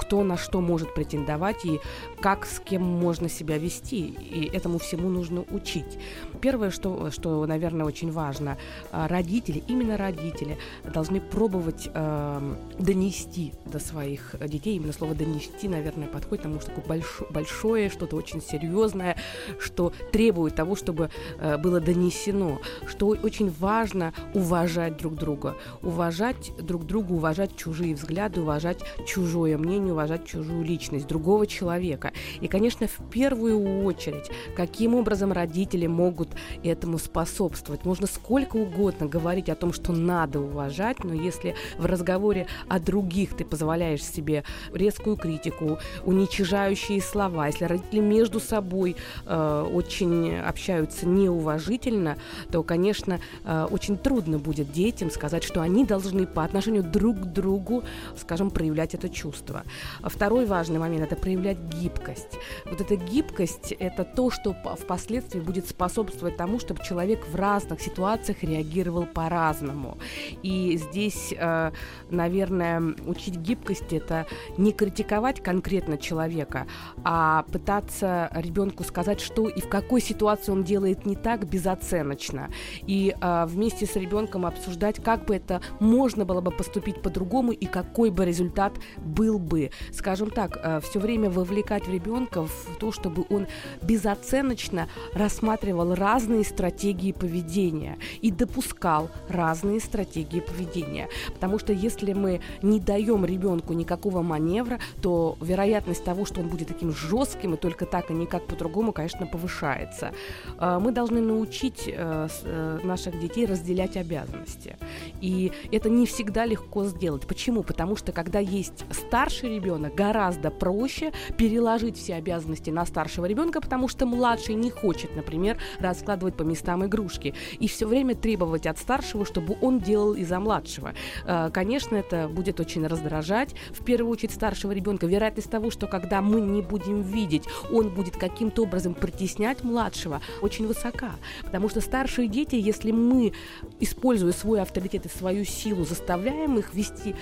кто 0.00 0.24
на 0.24 0.36
что 0.36 0.60
может 0.60 0.94
претендовать 0.94 1.64
и 1.64 1.80
как 2.20 2.46
с 2.46 2.60
кем 2.60 2.82
можно 2.82 3.28
себя 3.28 3.58
вести. 3.58 4.06
И 4.06 4.50
этому 4.52 4.78
всему 4.78 5.05
нужно 5.08 5.44
учить. 5.50 5.98
Первое, 6.40 6.70
что, 6.70 7.10
что 7.10 7.46
наверное, 7.46 7.86
очень 7.86 8.10
важно, 8.10 8.58
э, 8.92 9.06
родители, 9.06 9.62
именно 9.68 9.96
родители 9.96 10.58
должны 10.92 11.20
пробовать 11.20 11.88
э, 11.92 12.54
донести 12.78 13.52
до 13.64 13.78
своих 13.78 14.34
детей, 14.40 14.76
именно 14.76 14.92
слово 14.92 15.14
донести, 15.14 15.68
наверное, 15.68 16.08
подходит, 16.08 16.44
потому 16.44 16.60
что 16.60 16.70
такое 16.70 16.84
больш, 16.84 17.22
большое, 17.30 17.90
что-то 17.90 18.16
очень 18.16 18.42
серьезное, 18.42 19.16
что 19.58 19.92
требует 20.12 20.54
того, 20.54 20.76
чтобы 20.76 21.10
э, 21.38 21.58
было 21.58 21.80
донесено, 21.80 22.60
что 22.86 23.08
очень 23.08 23.50
важно 23.50 24.12
уважать 24.34 24.96
друг 24.96 25.14
друга, 25.14 25.56
уважать 25.82 26.52
друг 26.58 26.86
друга, 26.86 27.12
уважать 27.12 27.56
чужие 27.56 27.94
взгляды, 27.94 28.40
уважать 28.40 28.80
чужое 29.06 29.56
мнение, 29.58 29.92
уважать 29.92 30.26
чужую 30.26 30.64
личность 30.64 31.06
другого 31.06 31.46
человека. 31.46 32.12
И, 32.40 32.48
конечно, 32.48 32.86
в 32.86 33.10
первую 33.10 33.84
очередь, 33.84 34.30
каким 34.56 34.94
образом 34.96 35.32
родители 35.32 35.86
могут 35.86 36.28
этому 36.62 36.98
способствовать. 36.98 37.84
Можно 37.84 38.06
сколько 38.06 38.56
угодно 38.56 39.06
говорить 39.06 39.48
о 39.48 39.54
том, 39.54 39.72
что 39.72 39.92
надо 39.92 40.40
уважать, 40.40 41.04
но 41.04 41.14
если 41.14 41.54
в 41.78 41.86
разговоре 41.86 42.46
о 42.68 42.78
других 42.78 43.36
ты 43.36 43.44
позволяешь 43.44 44.04
себе 44.04 44.44
резкую 44.72 45.16
критику, 45.16 45.78
уничижающие 46.04 47.00
слова, 47.00 47.46
если 47.46 47.64
родители 47.64 48.00
между 48.00 48.40
собой 48.40 48.96
э, 49.26 49.70
очень 49.72 50.36
общаются 50.38 51.06
неуважительно, 51.06 52.16
то, 52.50 52.62
конечно, 52.62 53.20
э, 53.44 53.66
очень 53.70 53.96
трудно 53.96 54.38
будет 54.38 54.72
детям 54.72 55.10
сказать, 55.10 55.44
что 55.44 55.60
они 55.60 55.84
должны 55.84 56.26
по 56.26 56.44
отношению 56.44 56.82
друг 56.82 57.20
к 57.20 57.24
другу, 57.24 57.84
скажем, 58.16 58.50
проявлять 58.50 58.94
это 58.94 59.08
чувство. 59.08 59.62
Второй 60.02 60.46
важный 60.46 60.78
момент– 60.78 61.02
это 61.12 61.16
проявлять 61.16 61.58
гибкость. 61.80 62.38
Вот 62.64 62.80
эта 62.80 62.96
гибкость– 62.96 63.72
это 63.78 64.04
то, 64.04 64.30
что 64.30 64.54
впоследствии 64.86 65.40
будет 65.40 65.68
способствовать 65.68 66.36
тому, 66.36 66.58
чтобы 66.58 66.82
человек 66.82 67.26
в 67.26 67.34
разных 67.34 67.80
ситуациях 67.80 68.42
реагировал 68.42 69.06
по-разному. 69.06 69.98
И 70.42 70.76
здесь 70.76 71.34
Э, 71.46 71.72
наверное, 72.10 72.82
учить 73.06 73.36
гибкости 73.36 73.96
это 73.96 74.26
не 74.56 74.72
критиковать 74.72 75.42
конкретно 75.42 75.98
человека, 75.98 76.66
а 77.04 77.44
пытаться 77.52 78.30
ребенку 78.34 78.84
сказать, 78.84 79.20
что 79.20 79.48
и 79.48 79.60
в 79.60 79.68
какой 79.68 80.00
ситуации 80.00 80.52
он 80.52 80.64
делает 80.64 81.06
не 81.06 81.16
так 81.16 81.48
безоценочно. 81.48 82.50
И 82.86 83.14
э, 83.18 83.46
вместе 83.46 83.86
с 83.86 83.96
ребенком 83.96 84.46
обсуждать, 84.46 85.02
как 85.02 85.24
бы 85.24 85.36
это 85.36 85.60
можно 85.80 86.24
было 86.24 86.40
бы 86.40 86.50
поступить 86.50 87.02
по-другому 87.02 87.52
и 87.52 87.66
какой 87.66 88.10
бы 88.10 88.24
результат 88.24 88.72
был 88.98 89.38
бы. 89.38 89.70
Скажем 89.92 90.30
так, 90.30 90.58
э, 90.62 90.80
все 90.80 90.98
время 90.98 91.30
вовлекать 91.30 91.88
ребенка 91.88 92.44
в 92.44 92.76
то, 92.78 92.92
чтобы 92.92 93.24
он 93.28 93.46
безоценочно 93.82 94.75
рассматривал 95.14 95.94
разные 95.94 96.44
стратегии 96.44 97.12
поведения 97.12 97.98
и 98.20 98.30
допускал 98.30 99.10
разные 99.28 99.80
стратегии 99.80 100.40
поведения. 100.40 101.08
Потому 101.32 101.58
что 101.58 101.72
если 101.72 102.12
мы 102.12 102.40
не 102.62 102.80
даем 102.80 103.24
ребенку 103.24 103.72
никакого 103.72 104.22
маневра, 104.22 104.78
то 105.02 105.36
вероятность 105.40 106.04
того, 106.04 106.24
что 106.24 106.40
он 106.40 106.48
будет 106.48 106.68
таким 106.68 106.92
жестким 106.92 107.54
и 107.54 107.56
только 107.56 107.86
так, 107.86 108.10
и 108.10 108.14
никак 108.14 108.46
по-другому, 108.46 108.92
конечно, 108.92 109.26
повышается. 109.26 110.12
А, 110.58 110.78
мы 110.78 110.92
должны 110.92 111.20
научить 111.20 111.84
э, 111.86 112.28
э, 112.42 112.78
наших 112.82 113.18
детей 113.20 113.46
разделять 113.46 113.96
обязанности. 113.96 114.76
И 115.20 115.52
это 115.72 115.88
не 115.88 116.06
всегда 116.06 116.44
легко 116.46 116.84
сделать. 116.84 117.26
Почему? 117.26 117.62
Потому 117.62 117.96
что 117.96 118.12
когда 118.12 118.38
есть 118.38 118.84
старший 118.90 119.54
ребенок, 119.56 119.94
гораздо 119.94 120.50
проще 120.50 121.12
переложить 121.36 121.96
все 121.96 122.14
обязанности 122.14 122.70
на 122.70 122.84
старшего 122.86 123.26
ребенка, 123.26 123.60
потому 123.60 123.88
что 123.88 124.06
младший 124.06 124.54
не 124.56 124.70
хочет, 124.70 125.14
например, 125.14 125.58
раскладывать 125.78 126.34
по 126.34 126.42
местам 126.42 126.84
игрушки. 126.86 127.34
И 127.58 127.68
все 127.68 127.86
время 127.86 128.14
требовать 128.14 128.66
от 128.66 128.78
старшего, 128.78 129.24
чтобы 129.24 129.56
он 129.60 129.78
делал 129.80 130.14
и 130.14 130.24
за 130.24 130.40
младшего. 130.40 130.94
Э, 131.24 131.50
конечно, 131.52 131.96
это 131.96 132.28
будет 132.28 132.60
очень 132.60 132.86
раздражать, 132.86 133.54
в 133.70 133.84
первую 133.84 134.12
очередь, 134.12 134.32
старшего 134.32 134.72
ребенка. 134.72 135.06
Вероятность 135.06 135.50
того, 135.50 135.70
что 135.70 135.86
когда 135.86 136.20
мы 136.20 136.40
не 136.40 136.62
будем 136.62 137.02
видеть, 137.02 137.44
он 137.70 137.90
будет 137.90 138.16
каким-то 138.16 138.62
образом 138.62 138.94
притеснять 138.94 139.62
младшего, 139.62 140.20
очень 140.42 140.66
высока. 140.66 141.12
Потому 141.42 141.68
что 141.68 141.80
старшие 141.80 142.28
дети, 142.28 142.56
если 142.56 142.92
мы, 142.92 143.32
используя 143.80 144.32
свой 144.32 144.60
авторитет 144.60 145.06
и 145.06 145.08
свою 145.08 145.44
силу, 145.44 145.84
заставляем 145.84 146.58
их 146.58 146.74
вести 146.74 147.14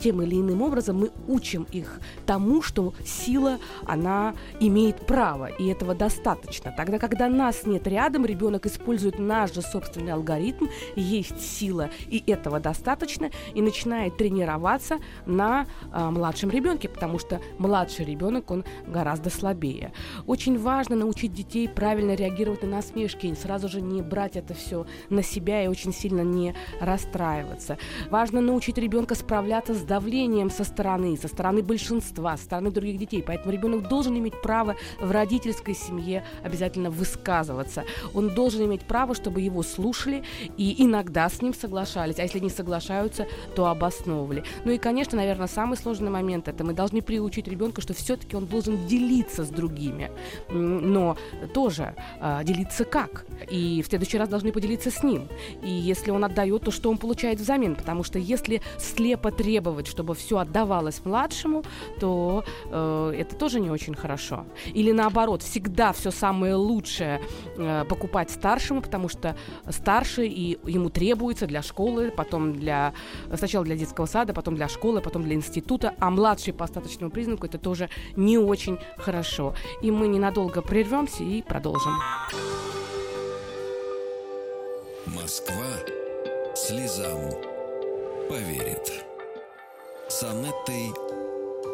тем 0.00 0.22
или 0.22 0.36
иным 0.36 0.62
образом, 0.62 0.98
мы 0.98 1.10
учим 1.26 1.66
их 1.72 2.00
тому, 2.26 2.62
что 2.62 2.94
сила, 3.04 3.58
она 3.84 4.34
имеет 4.60 5.06
право, 5.06 5.46
и 5.46 5.66
этого 5.66 5.94
достаточно. 5.94 6.65
Тогда, 6.72 6.98
когда 6.98 7.28
нас 7.28 7.66
нет 7.66 7.86
рядом, 7.86 8.26
ребенок 8.26 8.66
использует 8.66 9.18
наш 9.18 9.54
же 9.54 9.62
собственный 9.62 10.12
алгоритм, 10.12 10.66
есть 10.94 11.40
сила, 11.40 11.90
и 12.08 12.22
этого 12.26 12.60
достаточно, 12.60 13.30
и 13.54 13.62
начинает 13.62 14.16
тренироваться 14.16 14.98
на 15.26 15.66
а, 15.92 16.10
младшем 16.10 16.50
ребенке, 16.50 16.88
потому 16.88 17.18
что 17.18 17.40
младший 17.58 18.04
ребенок, 18.04 18.50
он 18.50 18.64
гораздо 18.86 19.30
слабее. 19.30 19.92
Очень 20.26 20.58
важно 20.58 20.96
научить 20.96 21.32
детей 21.32 21.68
правильно 21.68 22.14
реагировать 22.14 22.62
на 22.62 22.68
насмешки, 22.68 23.26
и 23.26 23.34
сразу 23.34 23.68
же 23.68 23.80
не 23.80 24.02
брать 24.02 24.36
это 24.36 24.54
все 24.54 24.86
на 25.08 25.22
себя 25.22 25.64
и 25.64 25.68
очень 25.68 25.92
сильно 25.92 26.20
не 26.20 26.54
расстраиваться. 26.80 27.78
Важно 28.10 28.40
научить 28.40 28.78
ребенка 28.78 29.14
справляться 29.14 29.74
с 29.74 29.82
давлением 29.82 30.50
со 30.50 30.64
стороны, 30.64 31.16
со 31.16 31.28
стороны 31.28 31.62
большинства, 31.62 32.36
со 32.36 32.44
стороны 32.44 32.70
других 32.70 32.98
детей. 32.98 33.22
Поэтому 33.26 33.52
ребенок 33.52 33.88
должен 33.88 34.16
иметь 34.18 34.40
право 34.42 34.76
в 35.00 35.10
родительской 35.10 35.74
семье 35.74 36.24
обязательно 36.42 36.55
высказываться. 36.90 37.84
Он 38.14 38.34
должен 38.34 38.64
иметь 38.64 38.82
право, 38.82 39.14
чтобы 39.14 39.40
его 39.40 39.62
слушали 39.62 40.24
и 40.56 40.84
иногда 40.84 41.28
с 41.28 41.42
ним 41.42 41.54
соглашались, 41.54 42.18
а 42.18 42.22
если 42.22 42.38
не 42.38 42.50
соглашаются, 42.50 43.26
то 43.54 43.66
обосновывали. 43.66 44.44
Ну 44.64 44.72
и, 44.72 44.78
конечно, 44.78 45.16
наверное, 45.16 45.46
самый 45.46 45.76
сложный 45.76 46.10
момент 46.10 46.48
это 46.48 46.64
мы 46.64 46.72
должны 46.72 47.02
приучить 47.02 47.48
ребенка, 47.48 47.80
что 47.80 47.94
все-таки 47.94 48.36
он 48.36 48.46
должен 48.46 48.86
делиться 48.86 49.44
с 49.44 49.48
другими, 49.48 50.10
но 50.48 51.16
тоже 51.54 51.94
э, 52.20 52.40
делиться 52.44 52.84
как. 52.84 53.26
И 53.50 53.82
в 53.82 53.88
следующий 53.88 54.18
раз 54.18 54.28
должны 54.28 54.52
поделиться 54.52 54.90
с 54.90 55.02
ним. 55.02 55.28
И 55.62 55.70
если 55.70 56.10
он 56.10 56.24
отдает, 56.24 56.62
то 56.62 56.70
что 56.70 56.90
он 56.90 56.98
получает 56.98 57.40
взамен? 57.40 57.74
Потому 57.74 58.04
что 58.04 58.18
если 58.18 58.60
слепо 58.78 59.30
требовать, 59.30 59.86
чтобы 59.86 60.14
все 60.14 60.38
отдавалось 60.38 61.04
младшему, 61.04 61.64
то 62.00 62.44
э, 62.70 63.14
это 63.18 63.36
тоже 63.36 63.60
не 63.60 63.70
очень 63.70 63.94
хорошо. 63.94 64.46
Или 64.74 64.92
наоборот, 64.92 65.42
всегда 65.42 65.92
все 65.92 66.10
самое 66.10 66.45
лучшее 66.54 67.20
э, 67.56 67.84
покупать 67.88 68.30
старшему, 68.30 68.82
потому 68.82 69.08
что 69.08 69.36
старший 69.70 70.28
и 70.28 70.58
ему 70.64 70.90
требуется 70.90 71.46
для 71.46 71.62
школы, 71.62 72.10
потом 72.10 72.52
для 72.52 72.92
сначала 73.34 73.64
для 73.64 73.76
детского 73.76 74.06
сада, 74.06 74.34
потом 74.34 74.56
для 74.56 74.68
школы, 74.68 75.00
потом 75.00 75.22
для 75.22 75.34
института, 75.34 75.94
а 75.98 76.10
младший 76.10 76.52
по 76.52 76.64
остаточному 76.64 77.10
признаку 77.10 77.46
это 77.46 77.58
тоже 77.58 77.88
не 78.16 78.38
очень 78.38 78.78
хорошо. 78.96 79.54
И 79.82 79.90
мы 79.90 80.08
ненадолго 80.08 80.62
прервемся 80.62 81.24
и 81.24 81.42
продолжим. 81.42 81.92
Москва 85.06 85.64
слезам 86.54 87.20
поверит. 88.28 89.04
С 90.08 90.22
Анеттой 90.22 90.92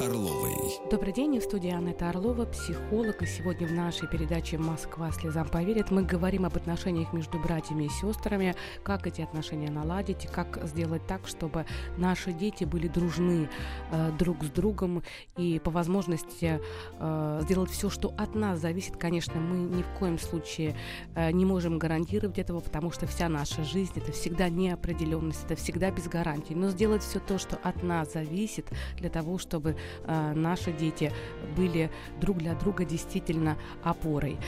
Орловой. 0.01 0.53
Добрый 0.91 1.13
день, 1.13 1.39
в 1.39 1.43
студии 1.43 1.71
Анетта 1.71 2.09
Орлова, 2.09 2.45
психолог. 2.47 3.23
И 3.23 3.27
сегодня 3.27 3.67
в 3.67 3.73
нашей 3.73 4.09
передаче 4.09 4.59
«Москва 4.59 5.11
слезам 5.13 5.49
поверит» 5.49 5.91
мы 5.91 6.03
говорим 6.03 6.45
об 6.45 6.57
отношениях 6.57 7.13
между 7.13 7.39
братьями 7.39 7.85
и 7.85 7.89
сестрами, 7.89 8.55
как 8.83 9.07
эти 9.07 9.21
отношения 9.21 9.71
наладить, 9.71 10.27
как 10.27 10.61
сделать 10.65 11.07
так, 11.07 11.27
чтобы 11.27 11.67
наши 11.97 12.33
дети 12.33 12.65
были 12.65 12.89
дружны 12.89 13.49
э, 13.91 14.11
друг 14.19 14.43
с 14.45 14.51
другом 14.51 15.03
и 15.37 15.59
по 15.59 15.71
возможности 15.71 16.61
э, 16.99 17.41
сделать 17.43 17.71
все, 17.71 17.91
что 17.91 18.13
от 18.17 18.35
нас 18.35 18.61
зависит. 18.61 18.97
Конечно, 18.97 19.41
мы 19.41 19.57
ни 19.77 19.83
в 19.83 19.99
коем 19.99 20.19
случае 20.19 20.77
э, 21.15 21.31
не 21.33 21.45
можем 21.45 21.79
гарантировать 21.79 22.39
этого, 22.39 22.61
потому 22.61 22.91
что 22.93 23.07
вся 23.07 23.29
наша 23.29 23.65
жизнь 23.65 23.93
это 23.97 24.13
всегда 24.13 24.49
неопределенность, 24.49 25.45
это 25.45 25.57
всегда 25.57 25.91
без 25.91 26.09
гарантий. 26.09 26.55
Но 26.55 26.69
сделать 26.69 27.03
все 27.03 27.19
то, 27.19 27.39
что 27.39 27.57
от 27.63 27.83
нас 27.83 28.13
зависит, 28.13 28.71
для 28.97 29.11
того, 29.11 29.39
чтобы 29.39 29.77
э, 30.05 30.33
наши 30.35 30.73
дети 30.73 31.13
были 31.57 31.91
друг 32.21 32.39
для 32.39 32.55
друга 32.55 32.85
действительно 32.85 33.57
опорой. 33.83 34.39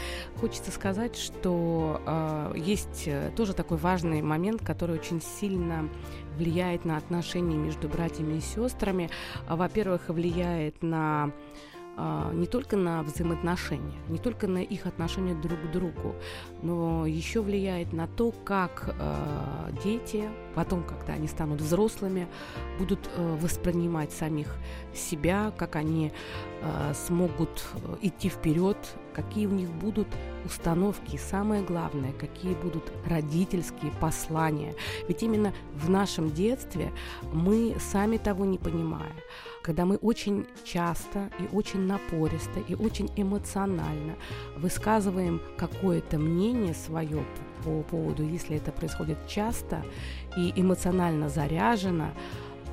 Хочется 0.41 0.71
сказать, 0.71 1.17
что 1.17 2.01
э, 2.07 2.55
есть 2.57 3.05
э, 3.07 3.31
тоже 3.37 3.55
такой 3.55 3.79
важный 3.79 4.23
момент, 4.23 4.65
который 4.65 4.97
очень 4.97 5.21
сильно 5.21 5.89
влияет 6.37 6.85
на 6.85 6.97
отношения 6.97 7.57
между 7.57 7.89
братьями 7.89 8.39
и 8.39 8.41
сестрами. 8.41 9.11
Во-первых, 9.49 10.09
влияет 10.09 10.83
на 10.83 11.31
не 11.97 12.47
только 12.47 12.77
на 12.77 13.03
взаимоотношения, 13.03 13.99
не 14.09 14.19
только 14.19 14.49
на 14.49 14.59
их 14.59 14.87
отношения 14.87 15.35
друг 15.35 15.61
к 15.61 15.71
другу, 15.71 16.15
но 16.63 17.07
еще 17.07 17.41
влияет 17.41 17.93
на 17.93 18.07
то, 18.07 18.33
как 18.45 18.95
э, 18.99 19.71
дети, 19.85 20.29
потом, 20.55 20.83
когда 20.83 21.13
они 21.15 21.29
станут 21.29 21.61
взрослыми, 21.61 22.27
будут 22.79 23.09
э, 23.17 23.37
воспринимать 23.41 24.13
самих 24.13 24.57
себя, 24.95 25.53
как 25.57 25.77
они 25.77 26.13
смогут 26.95 27.67
идти 28.01 28.31
вперед, 28.31 28.79
какие 29.15 29.47
у 29.47 29.51
них 29.51 29.71
будут 29.71 30.09
установки, 30.45 31.15
и 31.15 31.19
самое 31.19 31.63
главное, 31.63 32.13
какие 32.13 32.55
будут 32.55 32.93
родительские 33.07 33.93
послания. 34.01 34.75
Ведь 35.09 35.23
именно 35.23 35.53
в 35.75 35.89
нашем 35.89 36.31
детстве 36.31 36.93
мы, 37.33 37.77
сами 37.81 38.19
того 38.19 38.45
не 38.45 38.59
понимая, 38.59 39.13
когда 39.63 39.87
мы 39.87 39.97
очень 39.97 40.47
часто 40.65 41.31
и 41.39 41.55
очень 41.55 41.81
напористо 41.81 42.61
и 42.69 42.75
очень 42.75 43.11
эмоционально 43.17 44.17
высказываем 44.57 45.41
какое-то 45.57 46.19
мнение 46.19 46.75
свое 46.75 47.25
по 47.65 47.83
поводу, 47.83 48.23
если 48.23 48.57
это 48.57 48.73
происходит 48.73 49.27
часто 49.27 49.83
и 50.37 50.53
эмоционально 50.55 51.31
заряжено, 51.31 52.11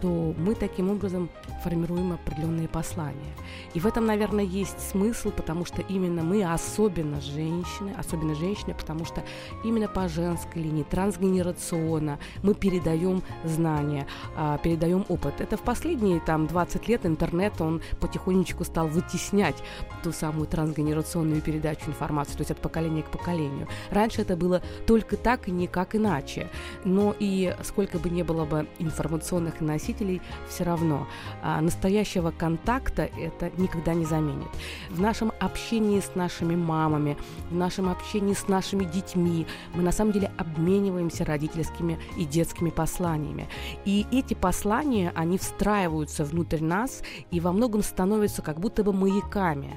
то 0.02 0.34
мы 0.38 0.56
таким 0.56 0.90
образом 0.90 1.30
формируем 1.64 2.14
определенные 2.14 2.68
послания. 2.68 3.34
И 3.74 3.80
в 3.80 3.86
этом, 3.86 4.06
наверное, 4.06 4.44
есть 4.44 4.80
смысл, 4.90 5.32
потому 5.32 5.64
что 5.64 5.82
именно 5.84 6.24
мы, 6.24 6.44
особенно 6.44 7.22
женщины, 7.22 7.94
особенно 7.98 8.36
женщины, 8.36 8.74
потому 8.74 9.06
что 9.06 9.24
именно 9.64 9.88
по 9.88 10.10
женской 10.10 10.64
линии, 10.64 10.84
трансгенерационно 10.84 12.20
мы 12.42 12.56
передаем 12.56 13.22
знания, 13.44 14.08
а, 14.36 14.58
передаем 14.58 15.06
опыт. 15.08 15.40
Это 15.40 15.56
в 15.56 15.62
последние 15.62 16.20
там 16.20 16.48
20 16.48 16.88
лет 16.88 17.06
интернет, 17.06 17.62
он 17.62 17.82
потихонечку 18.00 18.64
стал 18.64 18.88
вытеснять 18.88 19.62
ту 20.04 20.12
самую 20.12 20.48
трансгенерационную 20.48 21.42
передачу 21.42 21.84
информации, 21.88 22.34
то 22.34 22.42
есть 22.42 22.52
от 22.52 22.58
поколения 22.58 23.04
к 23.04 23.12
поколению. 23.12 23.68
Раньше 23.92 24.22
это 24.22 24.36
было 24.36 24.62
только 24.88 25.16
так 25.16 25.48
и 25.48 25.52
никак 25.52 25.96
иначе. 25.96 26.50
Но 26.84 27.16
и 27.20 27.56
сколько 27.64 28.00
бы 28.00 28.10
не 28.10 28.24
было 28.24 28.46
бы 28.46 28.68
информационных 28.80 29.62
носителей, 29.62 29.91
носителей 29.92 30.22
все 30.50 30.64
равно. 30.64 31.08
А 31.42 31.62
настоящего 31.62 32.32
контакта 32.32 33.04
это 33.04 33.52
никогда 33.58 33.94
не 33.94 34.06
заменит. 34.06 34.48
В 34.90 35.02
нашем 35.02 35.31
общении 35.42 36.00
с 36.00 36.16
нашими 36.16 36.56
мамами, 36.56 37.18
в 37.50 37.56
нашем 37.56 37.90
общении 37.90 38.34
с 38.34 38.48
нашими 38.48 38.86
детьми 38.86 39.46
мы 39.74 39.84
на 39.84 39.92
самом 39.92 40.14
деле 40.14 40.32
обмениваемся 40.38 41.26
родительскими 41.26 42.00
и 42.18 42.24
детскими 42.24 42.70
посланиями. 42.70 43.50
И 43.84 44.06
эти 44.12 44.34
послания, 44.34 45.12
они 45.16 45.38
встраиваются 45.38 46.24
внутрь 46.24 46.62
нас 46.62 47.04
и 47.32 47.42
во 47.42 47.52
многом 47.52 47.84
становятся 47.84 48.42
как 48.42 48.60
будто 48.60 48.84
бы 48.84 48.94
маяками. 48.94 49.74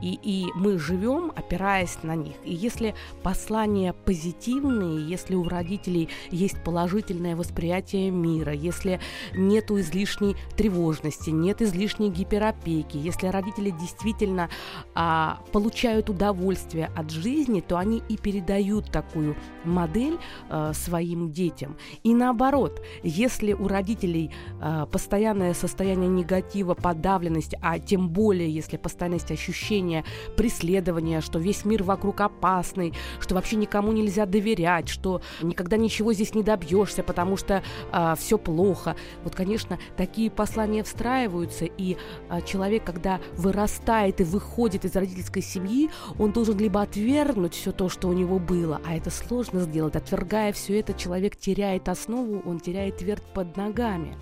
И, 0.00 0.18
и 0.22 0.46
мы 0.54 0.78
живем, 0.78 1.32
опираясь 1.34 1.98
на 2.04 2.14
них. 2.14 2.36
И 2.44 2.54
если 2.54 2.94
послания 3.24 3.92
позитивные, 3.92 5.08
если 5.08 5.34
у 5.34 5.48
родителей 5.48 6.08
есть 6.30 6.62
положительное 6.62 7.34
восприятие 7.34 8.10
мира, 8.10 8.52
если 8.52 9.00
не 9.34 9.56
нету 9.56 9.80
излишней 9.80 10.36
тревожности, 10.56 11.30
нет 11.30 11.62
излишней 11.62 12.10
гиперопеки. 12.10 12.98
Если 12.98 13.26
родители 13.28 13.70
действительно 13.70 14.50
а, 14.94 15.05
получают 15.52 16.10
удовольствие 16.10 16.90
от 16.96 17.10
жизни, 17.10 17.60
то 17.60 17.76
они 17.76 18.02
и 18.08 18.16
передают 18.16 18.90
такую 18.90 19.36
модель 19.64 20.18
а, 20.48 20.72
своим 20.72 21.30
детям. 21.30 21.76
И 22.02 22.14
наоборот, 22.14 22.82
если 23.02 23.52
у 23.52 23.68
родителей 23.68 24.30
а, 24.60 24.86
постоянное 24.86 25.54
состояние 25.54 26.08
негатива, 26.08 26.74
подавленности, 26.74 27.58
а 27.62 27.78
тем 27.78 28.08
более, 28.08 28.50
если 28.50 28.76
постоянность 28.76 29.30
ощущения 29.30 30.04
преследования, 30.36 31.20
что 31.20 31.38
весь 31.38 31.64
мир 31.64 31.82
вокруг 31.82 32.20
опасный, 32.20 32.92
что 33.20 33.34
вообще 33.34 33.56
никому 33.56 33.92
нельзя 33.92 34.26
доверять, 34.26 34.88
что 34.88 35.20
никогда 35.42 35.76
ничего 35.76 36.12
здесь 36.12 36.34
не 36.34 36.42
добьешься, 36.42 37.02
потому 37.02 37.36
что 37.36 37.62
а, 37.92 38.14
все 38.14 38.38
плохо. 38.38 38.96
Вот, 39.24 39.34
конечно, 39.34 39.78
такие 39.96 40.30
послания 40.30 40.82
встраиваются, 40.82 41.64
и 41.64 41.96
а, 42.28 42.40
человек, 42.40 42.84
когда 42.84 43.20
вырастает 43.36 44.20
и 44.20 44.24
выходит 44.24 44.84
из 44.84 44.95
родительской 44.96 45.42
семьи, 45.42 45.90
он 46.18 46.32
должен 46.32 46.58
либо 46.58 46.82
отвергнуть 46.82 47.54
все 47.54 47.72
то, 47.72 47.88
что 47.88 48.08
у 48.08 48.12
него 48.12 48.38
было, 48.38 48.80
а 48.84 48.96
это 48.96 49.10
сложно 49.10 49.60
сделать. 49.60 49.96
Отвергая 49.96 50.52
все 50.52 50.80
это, 50.80 50.94
человек 50.94 51.36
теряет 51.36 51.88
основу, 51.88 52.42
он 52.44 52.60
теряет 52.60 52.98
твердь 52.98 53.22
под 53.34 53.56
ногами. 53.56 54.16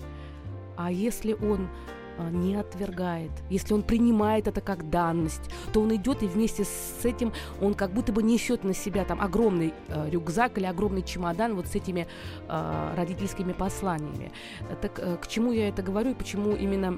А 0.77 0.91
если 0.91 1.33
он 1.33 1.69
а, 2.17 2.29
не 2.29 2.55
отвергает, 2.55 3.31
если 3.49 3.73
он 3.73 3.83
принимает 3.83 4.47
это 4.47 4.61
как 4.61 4.89
данность, 4.89 5.49
то 5.73 5.81
он 5.81 5.93
идет 5.95 6.23
и 6.23 6.27
вместе 6.27 6.63
с 6.63 7.03
этим 7.03 7.33
он 7.61 7.73
как 7.73 7.91
будто 7.91 8.13
бы 8.13 8.23
несет 8.23 8.63
на 8.63 8.73
себя 8.73 9.03
там 9.03 9.19
огромный 9.21 9.73
э, 9.89 10.09
рюкзак 10.09 10.57
или 10.57 10.65
огромный 10.65 11.01
чемодан 11.01 11.55
вот 11.55 11.67
с 11.67 11.75
этими 11.75 12.07
э, 12.47 12.93
родительскими 12.95 13.51
посланиями. 13.51 14.31
Так 14.81 14.99
э, 14.99 15.17
к 15.17 15.27
чему 15.27 15.51
я 15.51 15.67
это 15.67 15.81
говорю 15.81 16.11
и 16.11 16.13
почему 16.13 16.51
именно 16.55 16.97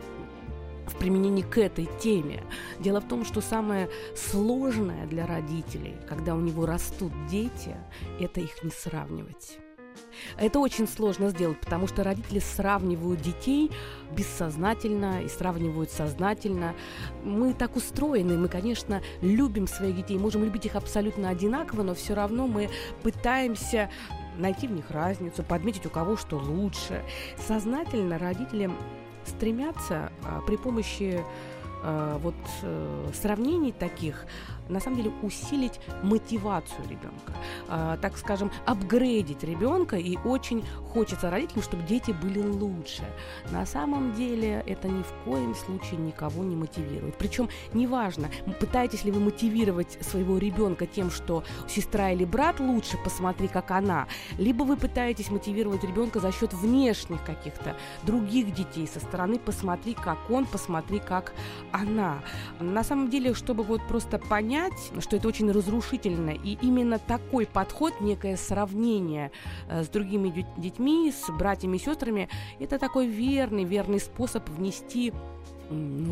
в 0.88 0.96
применении 0.96 1.44
к 1.44 1.58
этой 1.58 1.90
теме. 2.00 2.44
Дело 2.80 3.02
в 3.02 3.08
том, 3.08 3.26
что 3.26 3.42
самое 3.42 3.90
сложное 4.16 5.06
для 5.08 5.26
родителей, 5.26 5.96
когда 6.08 6.36
у 6.36 6.40
него 6.40 6.66
растут 6.66 7.12
дети, 7.30 7.76
это 8.20 8.40
их 8.40 8.64
не 8.64 8.72
сравнивать. 8.72 9.60
Это 10.38 10.60
очень 10.60 10.88
сложно 10.88 11.30
сделать, 11.30 11.60
потому 11.60 11.88
что 11.88 12.04
родители 12.04 12.40
сравнивают 12.40 13.22
детей 13.22 13.72
бессознательно 14.16 15.22
и 15.24 15.28
сравнивают 15.28 15.92
сознательно. 15.92 16.76
Мы 17.24 17.54
так 17.54 17.76
устроены, 17.76 18.38
мы, 18.38 18.48
конечно, 18.48 19.02
любим 19.22 19.68
своих 19.68 19.96
детей, 19.96 20.18
можем 20.18 20.44
любить 20.44 20.66
их 20.66 20.76
абсолютно 20.76 21.30
одинаково, 21.30 21.84
но 21.84 21.94
все 21.94 22.14
равно 22.14 22.48
мы 22.48 22.70
пытаемся 23.04 23.90
найти 24.38 24.68
в 24.68 24.72
них 24.72 24.90
разницу, 24.92 25.44
подметить 25.44 25.86
у 25.86 25.90
кого 25.90 26.16
что 26.16 26.38
лучше. 26.38 27.04
Сознательно 27.48 28.18
родители 28.20 28.70
стремятся 29.28 30.12
а, 30.24 30.42
при 30.42 30.58
помощи 30.58 31.24
а, 31.84 32.18
вот 32.18 32.36
э, 32.64 33.10
сравнений 33.14 33.72
таких 33.72 34.26
на 34.70 34.80
самом 34.80 34.98
деле 34.98 35.12
усилить 35.22 35.80
мотивацию 36.04 36.84
ребенка, 36.90 37.34
э, 37.70 37.98
так 38.02 38.18
скажем, 38.18 38.52
апгрейдить 38.66 39.44
ребенка, 39.44 39.98
и 39.98 40.18
очень 40.18 40.64
хочется 40.94 41.30
родителям, 41.30 41.64
чтобы 41.64 41.84
дети 41.84 42.12
были 42.12 42.40
лучше. 42.40 43.04
На 43.52 43.66
самом 43.66 44.14
деле 44.14 44.64
это 44.68 44.88
ни 44.88 45.04
в 45.04 45.14
коем 45.26 45.56
случае 45.56 46.00
никого 46.00 46.44
не 46.44 46.56
мотивирует. 46.56 47.16
Причем 47.18 47.50
неважно, 47.74 48.30
пытаетесь 48.60 49.04
ли 49.04 49.12
вы 49.12 49.20
мотивировать 49.20 49.98
своего 50.02 50.38
ребенка 50.38 50.86
тем, 50.86 51.12
что 51.12 51.44
сестра 51.68 52.12
или 52.12 52.26
брат 52.26 52.60
лучше, 52.60 52.98
посмотри, 53.04 53.48
как 53.48 53.72
она, 53.72 54.08
либо 54.38 54.64
вы 54.64 54.78
пытаетесь 54.78 55.30
мотивировать 55.30 55.84
ребенка 55.84 56.20
за 56.20 56.32
счет 56.32 56.54
внешних 56.54 57.24
каких-то 57.24 57.76
других 58.04 58.54
детей 58.54 58.88
со 58.88 59.00
стороны, 59.00 59.40
посмотри, 59.40 59.94
как 59.94 60.18
он, 60.30 60.46
посмотри, 60.46 61.00
как 61.00 61.34
она. 61.72 62.20
На 62.60 62.84
самом 62.84 63.10
деле, 63.10 63.34
чтобы 63.34 63.64
вот 63.64 63.82
просто 63.88 64.20
понять, 64.20 64.57
понять, 64.58 64.92
что 65.00 65.16
это 65.16 65.28
очень 65.28 65.52
разрушительно. 65.52 66.32
И 66.32 66.58
именно 66.62 67.00
такой 67.00 67.46
подход, 67.46 68.02
некое 68.02 68.38
сравнение 68.38 69.32
э, 69.70 69.84
с 69.84 69.90
другими 69.90 70.46
детьми, 70.58 71.12
с 71.12 71.32
братьями 71.32 71.78
и 71.78 71.80
сестрами, 71.80 72.30
это 72.60 72.80
такой 72.80 73.08
верный, 73.08 73.64
верный 73.64 74.00
способ 74.00 74.48
внести 74.50 75.14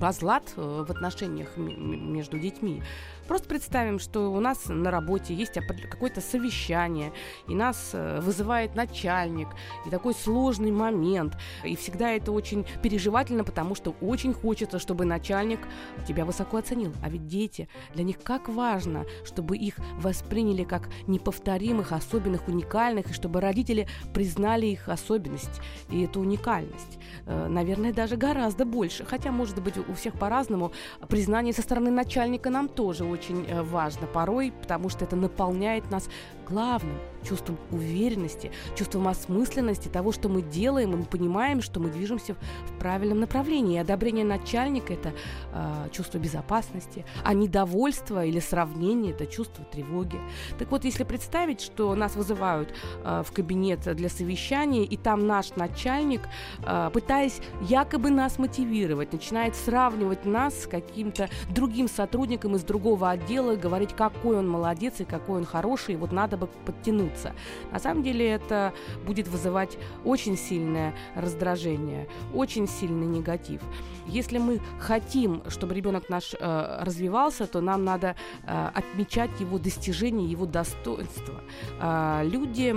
разлад 0.02 0.44
э, 0.58 0.86
в 0.88 0.92
отношениях 0.92 1.58
между 1.58 2.40
детьми. 2.40 2.84
Просто 3.28 3.48
представим, 3.48 4.00
что 4.00 4.32
у 4.32 4.40
нас 4.40 4.66
на 4.68 4.92
работе 4.92 5.34
есть 5.34 5.54
какое-то 5.90 6.22
совещание, 6.22 7.12
и 7.48 7.56
нас 7.56 7.92
э, 7.94 8.20
вызывает 8.22 8.76
начальник, 8.76 9.48
и 9.86 9.90
такой 9.90 10.14
сложный 10.14 10.72
момент. 10.72 11.36
И 11.64 11.76
всегда 11.76 12.12
это 12.12 12.32
очень 12.32 12.66
переживательно, 12.84 13.44
потому 13.44 13.74
что 13.76 13.96
очень 14.02 14.34
хочется, 14.34 14.80
чтобы 14.80 15.06
начальник 15.06 15.60
тебя 16.08 16.26
высоко 16.26 16.58
оценил. 16.58 16.94
А 17.02 17.10
ведь 17.10 17.28
дети, 17.28 17.68
для 17.94 18.04
них 18.04 18.22
как 18.22 18.48
важно, 18.48 19.06
чтобы 19.24 19.58
их 19.58 19.78
восприняли 19.98 20.64
как 20.64 20.90
неповторимых, 21.08 21.92
особенных, 21.92 22.48
уникальных, 22.48 23.10
и 23.10 23.14
чтобы 23.14 23.42
родители 23.42 23.88
признали 24.14 24.68
их 24.68 24.88
особенность 24.90 25.62
и 25.90 26.04
эту 26.04 26.20
уникальность. 26.20 27.00
Э, 27.26 27.48
наверное, 27.48 27.94
даже 27.94 28.18
гораздо 28.18 28.66
больше. 28.66 29.06
Хотя, 29.06 29.32
может 29.32 29.62
быть, 29.62 29.78
у 29.78 29.94
всех 29.94 30.14
по-разному. 30.20 30.72
Признание 31.10 31.54
со 31.54 31.62
стороны 31.62 31.90
начальника 31.90 32.50
нам 32.50 32.68
тоже 32.68 33.04
очень 33.16 33.46
э, 33.48 33.62
важно 33.64 34.08
порой, 34.08 34.54
потому 34.62 34.90
что 34.90 35.06
это 35.06 35.16
наполняет 35.16 35.90
нас 35.90 36.10
главным 36.46 36.98
чувством 37.26 37.58
уверенности, 37.72 38.52
чувством 38.76 39.08
осмысленности 39.08 39.88
того, 39.88 40.12
что 40.12 40.30
мы 40.30 40.42
делаем, 40.42 40.94
и 40.94 40.98
мы 40.98 41.06
понимаем, 41.06 41.62
что 41.62 41.80
мы 41.80 41.90
движемся 41.90 42.36
в 42.68 42.80
правильном 42.80 43.20
направлении. 43.20 43.76
И 43.76 43.80
одобрение 43.80 44.26
начальника– 44.26 44.94
это 44.94 45.14
э, 45.52 45.90
чувство 45.92 46.20
безопасности, 46.20 47.06
а 47.24 47.34
недовольство 47.34 48.26
или 48.26 48.40
сравнение– 48.40 49.12
это 49.14 49.26
чувство 49.26 49.66
тревоги. 49.66 50.20
Так 50.60 50.72
вот, 50.72 50.86
если 50.86 51.04
представить, 51.04 51.62
что 51.62 51.96
нас 51.96 52.16
вызывают 52.16 52.74
э, 53.04 53.24
в 53.26 53.32
кабинет 53.32 53.82
для 53.96 54.10
совещания, 54.10 54.86
и 54.86 54.98
там 54.98 55.28
наш 55.28 55.56
начальник, 55.56 56.22
э, 56.66 56.90
пытаясь 56.94 57.42
якобы 57.62 58.10
нас 58.10 58.38
мотивировать, 58.38 59.12
начинает 59.12 59.56
сравнивать 59.56 60.26
нас 60.26 60.64
с 60.64 60.68
каким-то 60.68 61.30
другим 61.50 61.88
сотрудником 61.88 62.56
из 62.56 62.64
другого 62.64 63.10
отдела, 63.10 63.56
говорить, 63.56 63.96
какой 63.96 64.38
он 64.38 64.48
молодец 64.48 65.00
и 65.00 65.06
какой 65.06 65.40
он 65.40 65.46
хороший, 65.46 65.96
и 65.96 65.98
вот 65.98 66.12
надо 66.12 66.35
бы 66.38 66.48
подтянуться. 66.66 67.34
На 67.72 67.80
самом 67.80 68.04
деле 68.04 68.30
это 68.30 68.74
будет 69.06 69.28
вызывать 69.28 69.78
очень 70.04 70.38
сильное 70.38 70.94
раздражение, 71.16 72.08
очень 72.34 72.68
сильный 72.68 73.08
негатив. 73.08 73.62
Если 74.08 74.38
мы 74.38 74.62
хотим, 74.80 75.42
чтобы 75.50 75.74
ребенок 75.74 76.10
наш 76.10 76.34
э, 76.34 76.78
развивался, 76.82 77.48
то 77.48 77.62
нам 77.62 77.84
надо 77.84 78.16
э, 78.46 78.70
отмечать 78.74 79.32
его 79.40 79.58
достижения, 79.58 80.26
его 80.26 80.46
достоинства. 80.46 81.42
Э, 81.80 82.22
люди, 82.24 82.74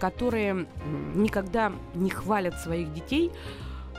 которые 0.00 0.66
никогда 1.14 1.72
не 1.94 2.10
хвалят 2.10 2.54
своих 2.54 2.92
детей, 2.92 3.30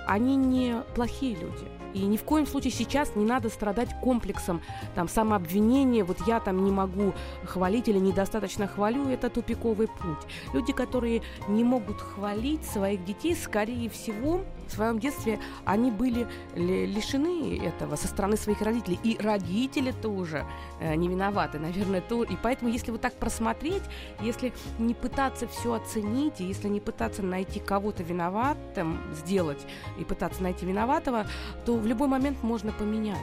они 0.08 0.36
не 0.36 0.84
плохие 0.96 1.36
люди. 1.36 1.83
И 1.94 2.00
ни 2.06 2.18
в 2.18 2.24
коем 2.24 2.46
случае 2.48 2.72
сейчас 2.72 3.16
не 3.16 3.26
надо 3.26 3.50
страдать 3.50 3.90
комплексом 4.02 4.62
там, 4.96 5.08
самообвинения, 5.08 6.04
вот 6.04 6.18
я 6.28 6.40
там 6.40 6.64
не 6.64 6.72
могу 6.72 7.14
хвалить 7.46 7.88
или 7.88 8.00
недостаточно 8.00 8.68
хвалю, 8.68 9.08
это 9.10 9.30
тупиковый 9.30 9.88
путь. 9.88 10.28
Люди, 10.54 10.74
которые 10.74 11.22
не 11.48 11.64
могут 11.64 12.00
хвалить 12.02 12.66
своих 12.66 13.04
детей, 13.06 13.36
скорее 13.36 13.90
всего, 13.90 14.42
в 14.74 14.76
своем 14.76 15.00
детстве 15.00 15.40
они 15.66 15.92
были 15.92 16.28
лишены 16.56 17.60
этого 17.64 17.96
со 17.96 18.08
стороны 18.08 18.38
своих 18.38 18.62
родителей. 18.62 19.00
И 19.04 19.18
родители 19.20 19.92
тоже 19.92 20.46
э, 20.80 20.96
не 20.96 21.08
виноваты, 21.08 21.60
наверное, 21.60 22.02
то. 22.02 22.24
И 22.24 22.36
поэтому, 22.42 22.72
если 22.72 22.92
вот 22.92 23.02
так 23.02 23.14
просмотреть, 23.14 23.84
если 24.20 24.52
не 24.80 24.94
пытаться 24.94 25.48
все 25.48 25.74
оценить, 25.74 26.42
и 26.42 26.46
если 26.46 26.68
не 26.68 26.80
пытаться 26.80 27.22
найти 27.22 27.60
кого-то 27.60 28.04
виноватым 28.04 29.00
сделать 29.14 29.66
и 30.00 30.04
пытаться 30.04 30.42
найти 30.42 30.66
виноватого, 30.66 31.28
то 31.66 31.78
в 31.78 31.86
любой 31.86 32.08
момент 32.08 32.42
можно 32.42 32.72
поменять. 32.72 33.18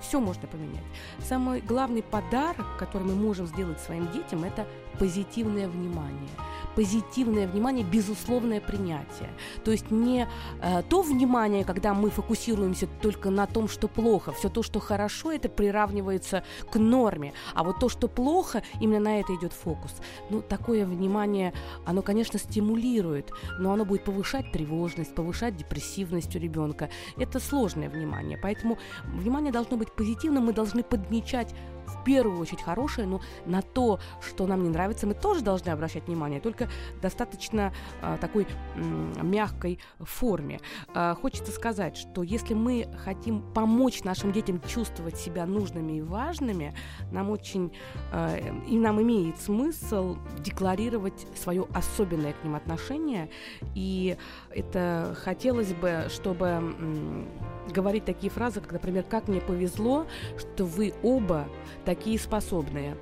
Все 0.00 0.18
можно 0.18 0.48
поменять. 0.48 0.84
Самый 1.18 1.60
главный 1.60 2.02
подарок, 2.02 2.66
который 2.78 3.02
мы 3.02 3.14
можем 3.14 3.46
сделать 3.46 3.80
своим 3.80 4.10
детям, 4.12 4.44
это 4.44 4.66
позитивное 4.98 5.68
внимание– 5.68 6.30
позитивное 6.74 7.46
внимание, 7.46 7.84
безусловное 7.84 8.60
принятие. 8.60 9.30
То 9.64 9.70
есть 9.70 9.90
не 9.90 10.26
э, 10.62 10.82
то 10.88 11.02
внимание, 11.02 11.64
когда 11.64 11.94
мы 11.94 12.10
фокусируемся 12.10 12.88
только 13.02 13.30
на 13.30 13.46
том, 13.46 13.68
что 13.68 13.88
плохо, 13.88 14.32
все 14.32 14.48
то, 14.48 14.62
что 14.62 14.80
хорошо, 14.80 15.32
это 15.32 15.48
приравнивается 15.48 16.44
к 16.70 16.78
норме, 16.78 17.32
а 17.54 17.64
вот 17.64 17.78
то, 17.80 17.88
что 17.88 18.08
плохо, 18.08 18.62
именно 18.80 19.00
на 19.00 19.20
это 19.20 19.34
идет 19.34 19.52
фокус. 19.52 19.92
Ну, 20.30 20.42
такое 20.42 20.86
внимание, 20.86 21.52
оно, 21.84 22.02
конечно, 22.02 22.38
стимулирует, 22.38 23.30
но 23.58 23.72
оно 23.72 23.84
будет 23.84 24.04
повышать 24.04 24.52
тревожность, 24.52 25.14
повышать 25.14 25.56
депрессивность 25.56 26.34
у 26.36 26.38
ребенка. 26.38 26.88
Это 27.16 27.40
сложное 27.40 27.88
внимание, 27.88 28.38
поэтому 28.38 28.78
внимание 29.04 29.52
должно 29.52 29.76
быть 29.76 29.92
позитивным, 29.92 30.46
мы 30.46 30.52
должны 30.52 30.82
подмечать 30.82 31.54
в 31.90 32.04
первую 32.04 32.40
очередь 32.40 32.62
хорошее, 32.62 33.06
но 33.06 33.20
на 33.46 33.62
то, 33.62 33.98
что 34.20 34.46
нам 34.46 34.62
не 34.62 34.68
нравится, 34.68 35.06
мы 35.06 35.14
тоже 35.14 35.42
должны 35.42 35.70
обращать 35.70 36.06
внимание, 36.06 36.40
только 36.40 36.68
достаточно 37.02 37.72
э, 38.02 38.18
такой 38.20 38.46
э, 38.46 39.22
мягкой 39.22 39.78
форме. 39.98 40.60
Э, 40.94 41.14
хочется 41.20 41.52
сказать, 41.52 41.96
что 41.96 42.22
если 42.22 42.54
мы 42.54 42.88
хотим 43.04 43.42
помочь 43.52 44.04
нашим 44.04 44.32
детям 44.32 44.60
чувствовать 44.60 45.16
себя 45.16 45.46
нужными 45.46 45.98
и 45.98 46.02
важными, 46.02 46.74
нам 47.10 47.30
очень 47.30 47.72
э, 48.12 48.52
и 48.68 48.78
нам 48.78 49.00
имеет 49.02 49.38
смысл 49.40 50.16
декларировать 50.38 51.26
свое 51.36 51.66
особенное 51.74 52.32
к 52.32 52.44
ним 52.44 52.54
отношение, 52.54 53.30
и 53.74 54.16
это 54.50 55.16
хотелось 55.22 55.72
бы, 55.72 56.06
чтобы 56.08 57.26
говорить 57.72 58.04
такие 58.04 58.30
фразы, 58.30 58.60
как, 58.60 58.72
например, 58.72 59.04
«как 59.08 59.28
мне 59.28 59.40
повезло, 59.40 60.06
что 60.38 60.64
вы 60.64 60.94
оба 61.02 61.48
такие 61.84 62.18
способные», 62.18 62.96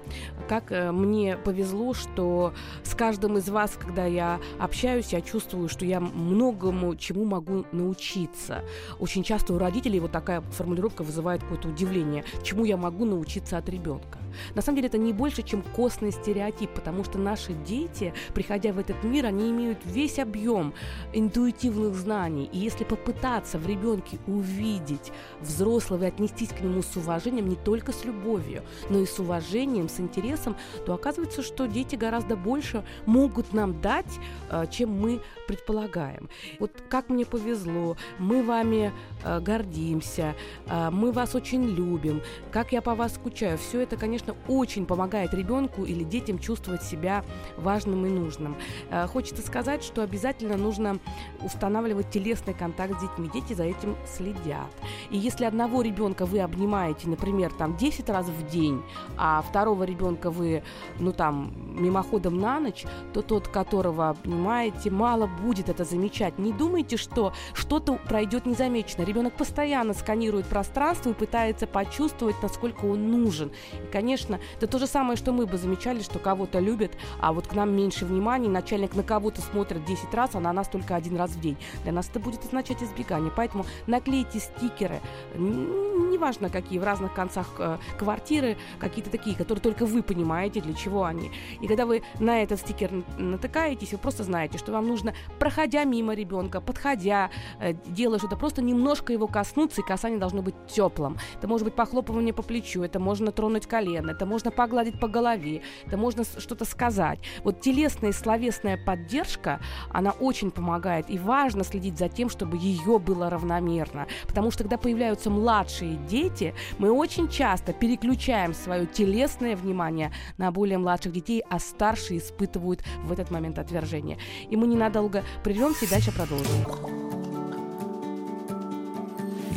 «как 0.49 0.73
э, 0.73 0.93
мне 0.93 1.37
повезло, 1.37 1.95
что 1.95 2.53
с 2.83 2.95
каждым 2.95 3.39
из 3.39 3.49
вас, 3.49 3.79
когда 3.79 4.07
я 4.07 4.41
общаюсь, 4.59 5.13
я 5.13 5.21
чувствую, 5.21 5.69
что 5.69 5.85
я 5.85 6.01
многому 6.01 6.97
чему 6.97 7.25
могу 7.25 7.65
научиться». 7.73 8.65
Очень 8.99 9.23
часто 9.23 9.55
у 9.55 9.59
родителей 9.59 10.01
вот 10.01 10.13
такая 10.13 10.41
формулировка 10.41 11.03
вызывает 11.03 11.43
какое-то 11.43 11.69
удивление, 11.69 12.25
чему 12.43 12.65
я 12.65 12.77
могу 12.77 13.05
научиться 13.05 13.59
от 13.59 13.69
ребенка. 13.69 14.19
На 14.55 14.63
самом 14.63 14.77
деле 14.77 14.89
это 14.89 14.99
не 14.99 15.13
больше, 15.13 15.43
чем 15.43 15.63
костный 15.63 16.13
стереотип, 16.13 16.71
потому 16.71 17.05
что 17.05 17.19
наши 17.19 17.53
дети, 17.53 18.13
приходя 18.35 18.73
в 18.73 18.79
этот 18.79 19.03
мир, 19.03 19.27
они 19.27 19.51
имеют 19.51 19.79
весь 19.85 20.19
объем 20.19 20.75
интуитивных 21.13 21.95
знаний. 21.95 22.49
И 22.53 22.59
если 22.59 22.85
попытаться 22.85 23.59
в 23.59 23.67
ребенке 23.67 24.19
увидеть 24.27 25.13
взрослого 25.41 26.05
и 26.05 26.09
отнестись 26.09 26.51
к 26.51 26.61
нему 26.61 26.83
с 26.83 26.97
уважением, 26.97 27.49
не 27.49 27.57
только 27.57 27.93
с 27.93 28.05
любовью, 28.05 28.63
но 28.91 29.01
и 29.01 29.07
с 29.07 29.19
уважением, 29.19 29.89
с 29.89 30.01
интересом, 30.01 30.57
то 30.87 30.95
оказывается, 30.95 31.43
что 31.43 31.67
дети 31.67 31.97
гораздо 31.97 32.37
больше 32.37 32.85
могут 33.07 33.53
нам 33.53 33.81
дать, 33.81 34.19
э, 34.51 34.67
чем 34.71 34.91
мы 34.91 35.21
предполагаем. 35.49 36.29
Вот 36.61 36.71
как 36.89 37.09
мне 37.09 37.25
повезло, 37.25 37.97
мы 38.19 38.43
вами 38.43 38.93
э, 39.25 39.41
гордимся, 39.41 40.35
э, 40.67 40.91
мы 40.91 41.11
вас 41.11 41.35
очень 41.35 41.65
любим, 41.65 42.21
как 42.53 42.73
я 42.73 42.83
по 42.83 42.95
вас 42.95 43.15
скучаю. 43.15 43.57
Все 43.59 43.81
это, 43.81 43.97
конечно, 43.97 44.37
очень 44.47 44.85
помогает 44.87 45.33
ребенку 45.35 45.85
или 45.85 46.05
детям 46.05 46.39
чувствовать 46.39 46.83
себя 46.83 47.25
важным 47.57 48.05
и 48.07 48.11
нужным. 48.11 48.57
Э, 48.91 49.07
хочется 49.07 49.43
сказать, 49.43 49.83
что 49.83 50.03
обязательно 50.03 50.57
нужно 50.57 50.99
устанавливать 51.41 52.11
телесный 52.11 52.55
контакт 52.55 52.99
с 52.99 53.01
детьми. 53.01 53.31
Дети 53.33 53.55
за 53.55 53.65
этим 53.65 53.97
следят. 54.07 54.71
И 55.11 55.17
если 55.17 55.47
одного 55.47 55.81
ребенка 55.81 56.27
вы 56.27 56.41
обнимаете, 56.41 57.09
например, 57.09 57.53
там 57.53 57.77
10 57.77 58.11
раз 58.11 58.27
в 58.27 58.51
день, 58.51 58.83
а 59.17 59.41
второго 59.41 59.85
ребенка 59.85 60.31
вы, 60.31 60.63
ну 60.99 61.13
там, 61.13 61.55
мимоходом 61.83 62.39
на 62.39 62.61
ночь, 62.61 62.85
то 63.15 63.23
тот, 63.23 63.49
которого 63.49 64.11
обнимаете, 64.11 64.91
мало 64.91 65.27
будет 65.39 65.69
это 65.69 65.85
замечать. 65.85 66.39
Не 66.39 66.53
думайте, 66.53 66.97
что 66.97 67.33
что-то 67.55 67.95
пройдет 67.95 68.47
незамеченно. 68.47 69.05
Ребенок 69.05 69.35
постоянно 69.35 69.95
сканирует 69.95 70.47
пространство 70.47 71.11
и 71.11 71.15
пытается 71.15 71.67
почувствовать, 71.67 72.37
насколько 72.43 72.85
он 72.85 73.11
нужен. 73.11 73.51
И, 73.73 73.91
конечно, 73.91 74.39
это 74.57 74.67
то 74.67 74.79
же 74.79 74.87
самое, 74.87 75.17
что 75.17 75.33
мы 75.33 75.47
бы 75.47 75.59
замечали, 75.59 76.03
что 76.03 76.19
кого-то 76.19 76.59
любят, 76.59 76.93
а 77.21 77.33
вот 77.33 77.47
к 77.47 77.55
нам 77.55 77.75
меньше 77.75 78.05
внимания, 78.05 78.49
начальник 78.49 78.95
на 78.95 79.03
кого-то 79.03 79.41
смотрит 79.41 79.85
10 79.85 80.13
раз, 80.15 80.35
а 80.35 80.41
на 80.41 80.53
нас 80.53 80.69
только 80.69 80.95
один 80.97 81.17
раз 81.17 81.31
в 81.31 81.41
день. 81.41 81.57
Для 81.83 81.93
нас 81.93 82.09
это 82.09 82.21
будет 82.21 82.45
означать 82.45 82.83
избегание. 82.83 83.33
Поэтому 83.35 83.65
наклейте 83.87 84.41
стикеры, 84.41 85.01
неважно 85.35 86.51
какие, 86.51 86.79
в 86.79 86.85
разных 86.85 87.13
концах 87.15 87.47
э, 87.59 87.79
квартиры, 87.99 88.57
какие-то 88.79 89.11
такие, 89.11 89.37
которые 89.37 89.63
только 89.63 89.87
вы 89.87 90.03
понимаете, 90.03 90.61
для 90.61 90.75
чего 90.75 91.05
они. 91.05 91.31
И 91.61 91.67
когда 91.67 91.87
вы 91.87 92.03
на 92.19 92.43
этот 92.43 92.61
стикер 92.61 92.91
натыкаетесь, 93.19 93.93
вы 93.93 93.99
просто 93.99 94.25
знаете, 94.25 94.59
что 94.59 94.73
вам 94.73 94.87
нужно 94.87 95.15
проходя 95.39 95.85
мимо 95.85 96.15
ребенка, 96.15 96.61
подходя, 96.61 97.31
э, 97.61 97.75
делая 97.87 98.19
что-то, 98.19 98.37
просто 98.37 98.63
немножко 98.63 99.13
его 99.13 99.27
коснуться, 99.27 99.81
и 99.81 99.85
касание 99.85 100.19
должно 100.19 100.43
быть 100.43 100.55
теплым. 100.67 101.19
Это 101.37 101.49
может 101.49 101.65
быть 101.65 101.75
похлопывание 101.75 102.35
по 102.35 102.43
плечу, 102.43 102.83
это 102.83 102.99
можно 102.99 103.33
тронуть 103.33 103.67
колено, 103.67 104.11
это 104.11 104.27
можно 104.27 104.51
погладить 104.51 105.01
по 105.01 105.09
голове, 105.09 105.63
это 105.87 105.97
можно 105.97 106.25
что-то 106.25 106.65
сказать. 106.65 107.21
Вот 107.45 107.61
телесная 107.61 108.11
и 108.11 108.13
словесная 108.13 108.79
поддержка, 108.85 109.61
она 109.91 110.11
очень 110.13 110.51
помогает, 110.51 111.11
и 111.11 111.19
важно 111.19 111.65
следить 111.65 111.99
за 111.99 112.09
тем, 112.09 112.29
чтобы 112.29 112.57
ее 112.57 112.99
было 112.99 113.31
равномерно. 113.31 114.07
Потому 114.27 114.51
что 114.51 114.65
когда 114.65 114.79
появляются 114.79 115.31
младшие 115.31 115.97
дети, 116.09 116.55
мы 116.79 116.91
очень 116.91 117.29
часто 117.29 117.73
переключаем 117.73 118.55
свое 118.55 118.87
телесное 118.87 119.57
внимание 119.57 120.13
на 120.37 120.51
более 120.51 120.79
младших 120.79 121.13
детей, 121.13 121.43
а 121.49 121.59
старшие 121.59 122.19
испытывают 122.19 122.83
в 123.05 123.13
этот 123.13 123.31
момент 123.31 123.59
отвержение. 123.59 124.19
И 124.51 124.57
мы 124.57 124.67
ненадолго 124.67 125.18
немного 125.19 125.25
прервемся 125.43 125.85
и 125.85 125.89
дальше 125.89 126.13
продолжим. 126.13 126.67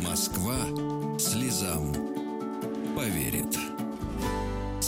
Москва 0.02 0.56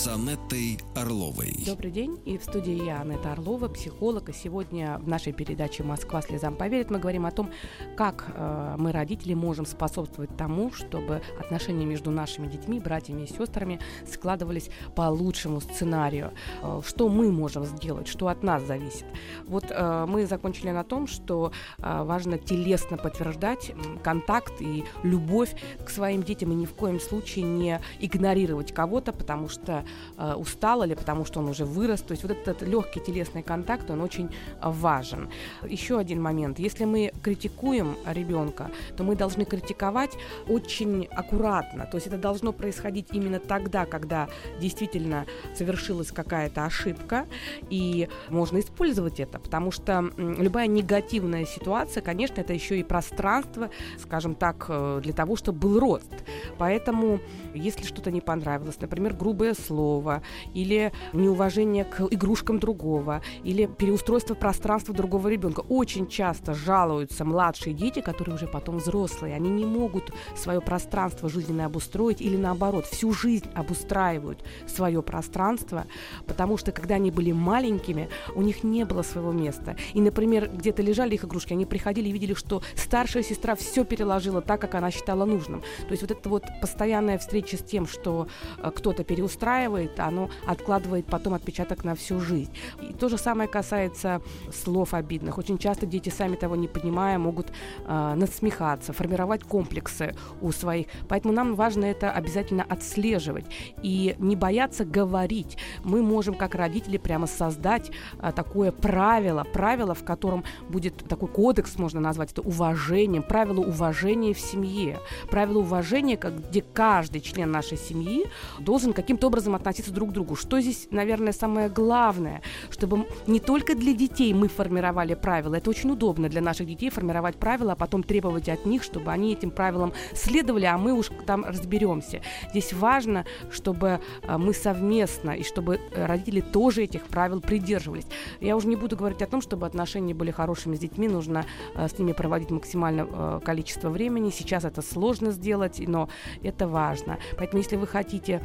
с 0.04 0.08
Анеттой 0.08 0.78
Орловой. 0.94 1.54
Добрый 1.64 1.90
день. 1.90 2.20
И 2.26 2.36
в 2.36 2.44
студии 2.44 2.84
я, 2.84 3.00
Анетта 3.00 3.32
Орлова, 3.32 3.68
психолог. 3.68 4.28
И 4.28 4.34
сегодня 4.34 4.98
в 4.98 5.08
нашей 5.08 5.32
передаче 5.32 5.82
«Москва 5.82 6.20
слезам 6.20 6.56
поверит» 6.56 6.90
мы 6.90 6.98
говорим 6.98 7.24
о 7.24 7.30
том, 7.30 7.50
как 7.96 8.26
э, 8.28 8.74
мы, 8.76 8.92
родители, 8.92 9.32
можем 9.32 9.64
способствовать 9.64 10.36
тому, 10.36 10.70
чтобы 10.72 11.22
отношения 11.40 11.86
между 11.86 12.10
нашими 12.10 12.48
детьми, 12.48 12.80
братьями 12.80 13.22
и 13.22 13.26
сестрами 13.26 13.80
складывались 14.06 14.68
по 14.94 15.08
лучшему 15.08 15.62
сценарию. 15.62 16.34
Э, 16.62 16.82
что 16.84 17.08
мы 17.08 17.32
можем 17.32 17.64
сделать, 17.64 18.06
что 18.06 18.28
от 18.28 18.42
нас 18.42 18.62
зависит. 18.62 19.06
Вот 19.46 19.64
э, 19.70 20.06
мы 20.06 20.26
закончили 20.26 20.68
на 20.68 20.84
том, 20.84 21.06
что 21.06 21.50
э, 21.78 22.02
важно 22.02 22.36
телесно 22.36 22.98
подтверждать 22.98 23.72
контакт 24.02 24.60
и 24.60 24.84
любовь 25.02 25.54
к 25.82 25.88
своим 25.88 26.22
детям 26.22 26.52
и 26.52 26.54
ни 26.54 26.66
в 26.66 26.74
коем 26.74 27.00
случае 27.00 27.46
не 27.46 27.80
игнорировать 28.00 28.74
кого-то, 28.74 29.14
потому 29.14 29.48
что 29.48 29.82
э, 30.16 30.34
устал 30.34 30.82
или 30.84 30.94
потому 30.94 31.24
что 31.24 31.40
он 31.40 31.48
уже 31.48 31.64
вырос. 31.64 32.00
То 32.00 32.12
есть 32.12 32.22
вот 32.22 32.32
этот 32.32 32.62
легкий 32.62 33.00
телесный 33.00 33.42
контакт, 33.42 33.90
он 33.90 34.00
очень 34.00 34.30
важен. 34.62 35.28
Еще 35.66 35.98
один 35.98 36.22
момент. 36.22 36.58
Если 36.58 36.84
мы 36.84 37.12
критикуем 37.22 37.96
ребенка, 38.06 38.70
то 38.96 39.04
мы 39.04 39.16
должны 39.16 39.44
критиковать 39.44 40.12
очень 40.48 41.06
аккуратно. 41.10 41.86
То 41.86 41.96
есть 41.96 42.06
это 42.06 42.18
должно 42.18 42.52
происходить 42.52 43.08
именно 43.12 43.38
тогда, 43.38 43.86
когда 43.86 44.28
действительно 44.60 45.26
совершилась 45.54 46.10
какая-то 46.12 46.64
ошибка, 46.64 47.26
и 47.70 48.08
можно 48.28 48.58
использовать 48.60 49.20
это, 49.20 49.38
потому 49.38 49.70
что 49.70 50.10
любая 50.16 50.66
негативная 50.66 51.44
ситуация, 51.44 52.02
конечно, 52.02 52.40
это 52.40 52.52
еще 52.52 52.78
и 52.78 52.82
пространство, 52.82 53.70
скажем 53.98 54.34
так, 54.34 54.66
э, 54.68 55.00
для 55.02 55.12
того, 55.12 55.36
чтобы 55.36 55.58
был 55.58 55.80
рост. 55.80 56.12
Поэтому, 56.58 57.20
если 57.54 57.84
что-то 57.84 58.10
не 58.10 58.20
понравилось, 58.20 58.80
например, 58.80 59.14
грубое 59.14 59.54
слово, 59.54 59.83
слово, 59.84 60.22
или 60.54 60.92
неуважение 61.12 61.84
к 61.84 62.00
игрушкам 62.10 62.58
другого, 62.58 63.20
или 63.44 63.66
переустройство 63.66 64.34
пространства 64.34 64.94
другого 64.94 65.28
ребенка. 65.28 65.62
Очень 65.68 66.06
часто 66.06 66.54
жалуются 66.54 67.24
младшие 67.24 67.74
дети, 67.74 68.00
которые 68.00 68.36
уже 68.36 68.46
потом 68.46 68.78
взрослые. 68.78 69.34
Они 69.34 69.50
не 69.50 69.66
могут 69.66 70.10
свое 70.36 70.60
пространство 70.60 71.28
жизненное 71.28 71.66
обустроить 71.66 72.22
или 72.22 72.36
наоборот, 72.36 72.86
всю 72.86 73.12
жизнь 73.12 73.46
обустраивают 73.54 74.42
свое 74.66 75.02
пространство, 75.02 75.84
потому 76.26 76.56
что 76.56 76.72
когда 76.72 76.94
они 76.94 77.10
были 77.10 77.32
маленькими, 77.32 78.08
у 78.34 78.42
них 78.42 78.64
не 78.64 78.84
было 78.84 79.02
своего 79.02 79.32
места. 79.32 79.76
И, 79.92 80.00
например, 80.00 80.48
где-то 80.48 80.82
лежали 80.82 81.14
их 81.14 81.24
игрушки, 81.24 81.52
они 81.52 81.66
приходили 81.66 82.08
и 82.08 82.12
видели, 82.12 82.34
что 82.34 82.62
старшая 82.74 83.22
сестра 83.22 83.54
все 83.54 83.84
переложила 83.84 84.40
так, 84.40 84.60
как 84.60 84.74
она 84.74 84.90
считала 84.90 85.26
нужным. 85.26 85.60
То 85.60 85.90
есть 85.90 86.02
вот 86.02 86.10
эта 86.10 86.28
вот 86.28 86.44
постоянная 86.60 87.18
встреча 87.18 87.56
с 87.56 87.62
тем, 87.62 87.86
что 87.86 88.28
э, 88.58 88.70
кто-то 88.74 89.04
переустраивает, 89.04 89.73
усваивает, 89.74 90.00
оно 90.00 90.30
откладывает 90.46 91.06
потом 91.06 91.34
отпечаток 91.34 91.84
на 91.84 91.94
всю 91.94 92.20
жизнь. 92.20 92.52
И 92.82 92.92
то 92.92 93.08
же 93.08 93.18
самое 93.18 93.48
касается 93.48 94.20
слов 94.52 94.94
обидных. 94.94 95.38
Очень 95.38 95.58
часто 95.58 95.86
дети, 95.86 96.10
сами 96.10 96.36
того 96.36 96.56
не 96.56 96.68
понимая, 96.68 97.18
могут 97.18 97.52
э, 97.86 98.14
насмехаться, 98.16 98.92
формировать 98.92 99.42
комплексы 99.44 100.14
у 100.40 100.52
своих. 100.52 100.86
Поэтому 101.08 101.34
нам 101.34 101.54
важно 101.54 101.84
это 101.84 102.12
обязательно 102.12 102.64
отслеживать 102.64 103.46
и 103.82 104.16
не 104.18 104.36
бояться 104.36 104.84
говорить. 104.84 105.56
Мы 105.84 106.02
можем, 106.02 106.34
как 106.34 106.54
родители, 106.54 106.98
прямо 106.98 107.26
создать 107.26 107.90
э, 108.20 108.32
такое 108.32 108.72
правило, 108.72 109.44
правило, 109.44 109.94
в 109.94 110.04
котором 110.04 110.44
будет 110.68 110.96
такой 111.08 111.28
кодекс, 111.28 111.78
можно 111.78 112.00
назвать 112.00 112.32
это 112.32 112.42
уважением, 112.42 113.22
правило 113.22 113.60
уважения 113.60 114.32
в 114.32 114.40
семье, 114.40 114.98
правило 115.30 115.58
уважения, 115.58 116.16
как, 116.16 116.48
где 116.48 116.62
каждый 116.62 117.20
член 117.20 117.50
нашей 117.50 117.78
семьи 117.78 118.26
должен 118.58 118.92
каким-то 118.92 119.26
образом 119.26 119.54
относиться 119.64 119.92
друг 119.92 120.10
к 120.10 120.12
другу. 120.12 120.36
Что 120.36 120.60
здесь, 120.60 120.88
наверное, 120.90 121.32
самое 121.32 121.68
главное, 121.68 122.42
чтобы 122.70 123.06
не 123.26 123.40
только 123.40 123.74
для 123.74 123.94
детей 123.94 124.34
мы 124.34 124.48
формировали 124.48 125.14
правила. 125.14 125.54
Это 125.54 125.70
очень 125.70 125.90
удобно 125.90 126.28
для 126.28 126.40
наших 126.40 126.66
детей 126.66 126.90
формировать 126.90 127.36
правила, 127.36 127.72
а 127.72 127.76
потом 127.76 128.02
требовать 128.02 128.48
от 128.48 128.66
них, 128.66 128.82
чтобы 128.82 129.10
они 129.10 129.32
этим 129.32 129.50
правилам 129.50 129.92
следовали, 130.14 130.66
а 130.66 130.76
мы 130.76 130.92
уж 130.92 131.10
там 131.26 131.44
разберемся. 131.44 132.20
Здесь 132.50 132.72
важно, 132.72 133.24
чтобы 133.50 134.00
э, 134.22 134.36
мы 134.36 134.52
совместно 134.52 135.30
и 135.30 135.42
чтобы 135.42 135.80
родители 135.94 136.40
тоже 136.40 136.82
этих 136.82 137.04
правил 137.04 137.40
придерживались. 137.40 138.06
Я 138.40 138.56
уже 138.56 138.68
не 138.68 138.76
буду 138.76 138.96
говорить 138.96 139.22
о 139.22 139.26
том, 139.26 139.40
чтобы 139.40 139.66
отношения 139.66 140.14
были 140.14 140.30
хорошими 140.30 140.76
с 140.76 140.78
детьми, 140.78 141.08
нужно 141.08 141.46
э, 141.74 141.88
с 141.88 141.98
ними 141.98 142.12
проводить 142.12 142.50
максимальное 142.50 143.06
э, 143.08 143.40
количество 143.44 143.88
времени. 143.88 144.30
Сейчас 144.30 144.64
это 144.64 144.82
сложно 144.82 145.30
сделать, 145.30 145.82
но 145.86 146.08
это 146.42 146.68
важно. 146.68 147.18
Поэтому 147.38 147.62
если 147.62 147.76
вы 147.76 147.86
хотите 147.86 148.42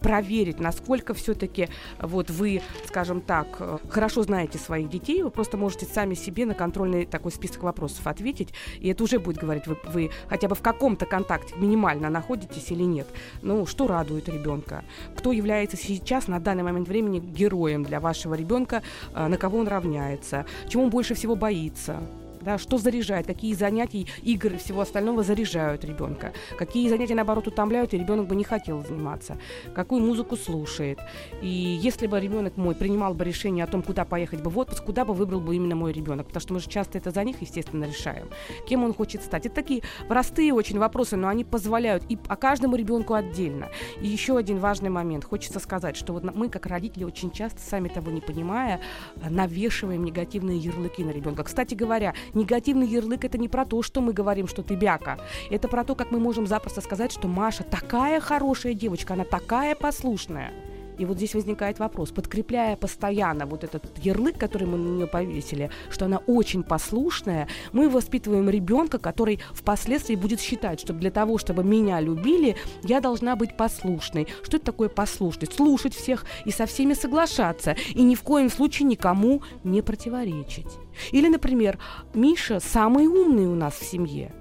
проверить 0.00 0.45
проверить, 0.46 0.60
насколько 0.60 1.14
все-таки 1.14 1.68
вот 2.00 2.30
вы, 2.30 2.62
скажем 2.86 3.20
так, 3.20 3.46
э, 3.58 3.78
хорошо 3.88 4.22
знаете 4.22 4.58
своих 4.58 4.88
детей, 4.88 5.22
вы 5.22 5.30
просто 5.30 5.56
можете 5.56 5.86
сами 5.86 6.14
себе 6.14 6.46
на 6.46 6.54
контрольный 6.54 7.06
такой 7.06 7.32
список 7.32 7.62
вопросов 7.64 8.06
ответить, 8.06 8.52
и 8.80 8.88
это 8.88 9.04
уже 9.04 9.18
будет 9.18 9.38
говорить, 9.38 9.66
вы, 9.66 9.76
вы 9.92 10.10
хотя 10.28 10.48
бы 10.48 10.54
в 10.54 10.62
каком-то 10.62 11.06
контакте 11.06 11.54
минимально 11.56 12.10
находитесь 12.10 12.70
или 12.70 12.84
нет. 12.84 13.06
Ну, 13.42 13.66
что 13.66 13.86
радует 13.86 14.28
ребенка? 14.28 14.84
Кто 15.16 15.32
является 15.32 15.76
сейчас 15.76 16.28
на 16.28 16.38
данный 16.38 16.62
момент 16.62 16.88
времени 16.88 17.18
героем 17.18 17.82
для 17.82 17.98
вашего 18.00 18.34
ребенка, 18.34 18.82
э, 19.14 19.26
на 19.26 19.36
кого 19.36 19.58
он 19.58 19.68
равняется, 19.68 20.46
чему 20.68 20.84
он 20.84 20.90
больше 20.90 21.14
всего 21.14 21.34
боится? 21.34 22.00
Да, 22.46 22.58
что 22.58 22.78
заряжает, 22.78 23.26
какие 23.26 23.54
занятия, 23.54 24.06
игры 24.22 24.54
и 24.54 24.58
всего 24.58 24.80
остального 24.80 25.24
заряжают 25.24 25.84
ребенка, 25.84 26.32
какие 26.56 26.88
занятия, 26.88 27.16
наоборот, 27.16 27.48
утомляют, 27.48 27.92
и 27.92 27.98
ребенок 27.98 28.28
бы 28.28 28.36
не 28.36 28.44
хотел 28.44 28.84
заниматься, 28.84 29.36
какую 29.74 30.00
музыку 30.00 30.36
слушает. 30.36 31.00
И 31.42 31.48
если 31.48 32.06
бы 32.06 32.20
ребенок 32.20 32.56
мой 32.56 32.76
принимал 32.76 33.14
бы 33.14 33.24
решение 33.24 33.64
о 33.64 33.66
том, 33.66 33.82
куда 33.82 34.04
поехать 34.04 34.42
бы 34.42 34.50
в 34.50 34.58
отпуск, 34.58 34.84
куда 34.84 35.04
бы 35.04 35.12
выбрал 35.12 35.40
бы 35.40 35.56
именно 35.56 35.74
мой 35.74 35.92
ребенок, 35.92 36.28
потому 36.28 36.40
что 36.40 36.54
мы 36.54 36.60
же 36.60 36.68
часто 36.68 36.98
это 36.98 37.10
за 37.10 37.24
них, 37.24 37.40
естественно, 37.40 37.84
решаем, 37.84 38.28
кем 38.68 38.84
он 38.84 38.94
хочет 38.94 39.22
стать. 39.22 39.46
Это 39.46 39.56
такие 39.56 39.82
простые 40.06 40.54
очень 40.54 40.78
вопросы, 40.78 41.16
но 41.16 41.26
они 41.26 41.42
позволяют 41.44 42.04
и 42.08 42.16
о 42.28 42.36
каждому 42.36 42.76
ребенку 42.76 43.14
отдельно. 43.14 43.70
И 44.00 44.06
еще 44.06 44.36
один 44.36 44.60
важный 44.60 44.90
момент. 44.90 45.24
Хочется 45.24 45.58
сказать, 45.58 45.96
что 45.96 46.12
вот 46.12 46.22
мы, 46.22 46.48
как 46.48 46.66
родители, 46.66 47.02
очень 47.02 47.32
часто, 47.32 47.60
сами 47.60 47.88
того 47.88 48.12
не 48.12 48.20
понимая, 48.20 48.80
навешиваем 49.28 50.04
негативные 50.04 50.58
ярлыки 50.58 51.02
на 51.02 51.10
ребенка. 51.10 51.42
Кстати 51.42 51.74
говоря, 51.74 52.14
негативный 52.36 52.86
ярлык 52.86 53.24
это 53.24 53.38
не 53.38 53.48
про 53.48 53.64
то, 53.64 53.82
что 53.82 54.00
мы 54.00 54.12
говорим, 54.12 54.46
что 54.46 54.62
ты 54.62 54.74
бяка. 54.74 55.18
Это 55.50 55.66
про 55.68 55.84
то, 55.84 55.94
как 55.94 56.10
мы 56.10 56.20
можем 56.20 56.46
запросто 56.46 56.80
сказать, 56.80 57.12
что 57.12 57.26
Маша 57.26 57.64
такая 57.64 58.20
хорошая 58.20 58.74
девочка, 58.74 59.14
она 59.14 59.24
такая 59.24 59.74
послушная. 59.74 60.52
И 60.98 61.04
вот 61.04 61.16
здесь 61.16 61.34
возникает 61.34 61.78
вопрос, 61.78 62.10
подкрепляя 62.10 62.76
постоянно 62.76 63.46
вот 63.46 63.64
этот 63.64 63.84
ярлык, 63.98 64.38
который 64.38 64.66
мы 64.66 64.78
на 64.78 64.96
нее 64.96 65.06
повесили, 65.06 65.70
что 65.90 66.06
она 66.06 66.18
очень 66.26 66.62
послушная, 66.62 67.48
мы 67.72 67.88
воспитываем 67.88 68.48
ребенка, 68.48 68.98
который 68.98 69.40
впоследствии 69.52 70.14
будет 70.14 70.40
считать, 70.40 70.80
что 70.80 70.92
для 70.92 71.10
того, 71.10 71.38
чтобы 71.38 71.64
меня 71.64 72.00
любили, 72.00 72.56
я 72.82 73.00
должна 73.00 73.36
быть 73.36 73.56
послушной. 73.56 74.26
Что 74.42 74.56
это 74.56 74.66
такое 74.66 74.88
послушность? 74.88 75.54
Слушать 75.54 75.94
всех 75.94 76.24
и 76.44 76.50
со 76.50 76.66
всеми 76.66 76.94
соглашаться, 76.94 77.76
и 77.94 78.02
ни 78.02 78.14
в 78.14 78.22
коем 78.22 78.50
случае 78.50 78.86
никому 78.86 79.42
не 79.64 79.82
противоречить. 79.82 80.78
Или, 81.12 81.28
например, 81.28 81.78
Миша 82.14 82.60
самый 82.60 83.06
умный 83.06 83.46
у 83.46 83.54
нас 83.54 83.74
в 83.74 83.84
семье 83.84 84.32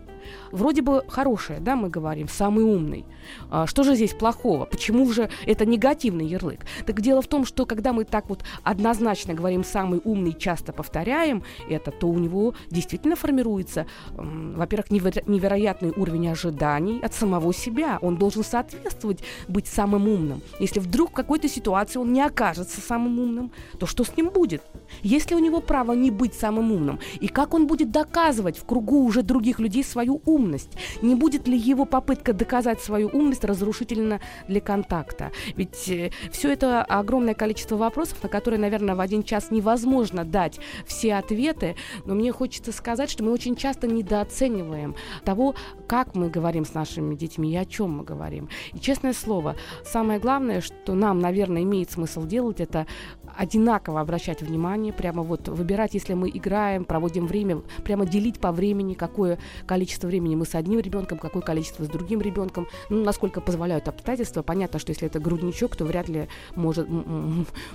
вроде 0.51 0.81
бы 0.81 1.03
хорошее, 1.07 1.59
да, 1.59 1.75
мы 1.75 1.89
говорим, 1.89 2.27
самый 2.27 2.63
умный. 2.63 3.05
А, 3.49 3.67
что 3.67 3.83
же 3.83 3.95
здесь 3.95 4.13
плохого? 4.13 4.65
Почему 4.65 5.11
же 5.11 5.29
это 5.45 5.65
негативный 5.65 6.25
ярлык? 6.25 6.61
Так 6.85 7.01
дело 7.01 7.21
в 7.21 7.27
том, 7.27 7.45
что 7.45 7.65
когда 7.65 7.93
мы 7.93 8.05
так 8.05 8.29
вот 8.29 8.43
однозначно 8.63 9.33
говорим 9.33 9.63
самый 9.63 10.01
умный, 10.03 10.33
часто 10.33 10.73
повторяем 10.73 11.43
это, 11.69 11.91
то 11.91 12.07
у 12.07 12.17
него 12.17 12.53
действительно 12.69 13.15
формируется, 13.15 13.85
во-первых, 14.11 14.89
неверо- 14.89 15.23
невероятный 15.27 15.91
уровень 15.95 16.29
ожиданий 16.29 16.99
от 17.01 17.13
самого 17.13 17.53
себя. 17.53 17.99
Он 18.01 18.17
должен 18.17 18.43
соответствовать 18.43 19.23
быть 19.47 19.67
самым 19.67 20.07
умным. 20.07 20.41
Если 20.59 20.79
вдруг 20.79 21.11
в 21.11 21.13
какой-то 21.13 21.47
ситуации 21.47 21.99
он 21.99 22.13
не 22.13 22.21
окажется 22.21 22.81
самым 22.81 23.19
умным, 23.19 23.51
то 23.79 23.85
что 23.85 24.03
с 24.03 24.15
ним 24.17 24.29
будет? 24.29 24.63
Если 25.01 25.35
у 25.35 25.39
него 25.39 25.61
право 25.61 25.93
не 25.93 26.11
быть 26.11 26.33
самым 26.33 26.71
умным, 26.71 26.99
и 27.19 27.27
как 27.27 27.53
он 27.53 27.67
будет 27.67 27.91
доказывать 27.91 28.57
в 28.57 28.65
кругу 28.65 29.03
уже 29.03 29.21
других 29.21 29.59
людей 29.59 29.83
свою 29.83 30.14
умность? 30.25 30.71
Не 31.01 31.15
будет 31.15 31.47
ли 31.47 31.57
его 31.57 31.85
попытка 31.85 32.33
доказать 32.33 32.81
свою 32.81 33.09
умность 33.09 33.43
разрушительна 33.43 34.19
для 34.47 34.61
контакта? 34.61 35.31
Ведь 35.55 35.89
э, 35.89 36.11
все 36.31 36.51
это 36.51 36.83
огромное 36.83 37.33
количество 37.33 37.75
вопросов, 37.75 38.21
на 38.23 38.29
которые, 38.29 38.59
наверное, 38.59 38.95
в 38.95 38.99
один 38.99 39.23
час 39.23 39.51
невозможно 39.51 40.23
дать 40.23 40.59
все 40.85 41.15
ответы, 41.15 41.75
но 42.05 42.15
мне 42.15 42.31
хочется 42.31 42.71
сказать, 42.71 43.09
что 43.09 43.23
мы 43.23 43.31
очень 43.31 43.55
часто 43.55 43.87
недооцениваем 43.87 44.95
того, 45.23 45.55
как 45.87 46.15
мы 46.15 46.29
говорим 46.29 46.65
с 46.65 46.73
нашими 46.73 47.15
детьми 47.15 47.51
и 47.51 47.57
о 47.57 47.65
чем 47.65 47.97
мы 47.97 48.03
говорим. 48.03 48.49
И 48.73 48.79
честное 48.79 49.13
слово, 49.13 49.55
самое 49.83 50.19
главное, 50.19 50.61
что 50.61 50.93
нам, 50.93 51.19
наверное, 51.19 51.63
имеет 51.63 51.91
смысл 51.91 52.25
делать, 52.25 52.59
это 52.59 52.87
одинаково 53.35 54.01
обращать 54.01 54.41
внимание, 54.41 54.93
прямо 54.93 55.23
вот 55.23 55.47
выбирать, 55.47 55.93
если 55.93 56.13
мы 56.13 56.29
играем, 56.29 56.85
проводим 56.85 57.27
время, 57.27 57.61
прямо 57.83 58.05
делить 58.05 58.39
по 58.39 58.51
времени, 58.51 58.93
какое 58.93 59.37
количество 59.65 60.04
времени 60.07 60.35
мы 60.35 60.45
с 60.45 60.55
одним 60.55 60.79
ребенком, 60.79 61.17
какое 61.17 61.41
количество 61.41 61.83
с 61.83 61.87
другим 61.87 62.21
ребенком, 62.21 62.67
ну, 62.89 63.03
насколько 63.03 63.41
позволяют 63.41 63.87
обстоятельства. 63.87 64.41
Понятно, 64.41 64.79
что 64.79 64.91
если 64.91 65.07
это 65.07 65.19
грудничок, 65.19 65.75
то 65.75 65.85
вряд 65.85 66.09
ли 66.09 66.27
может, 66.55 66.87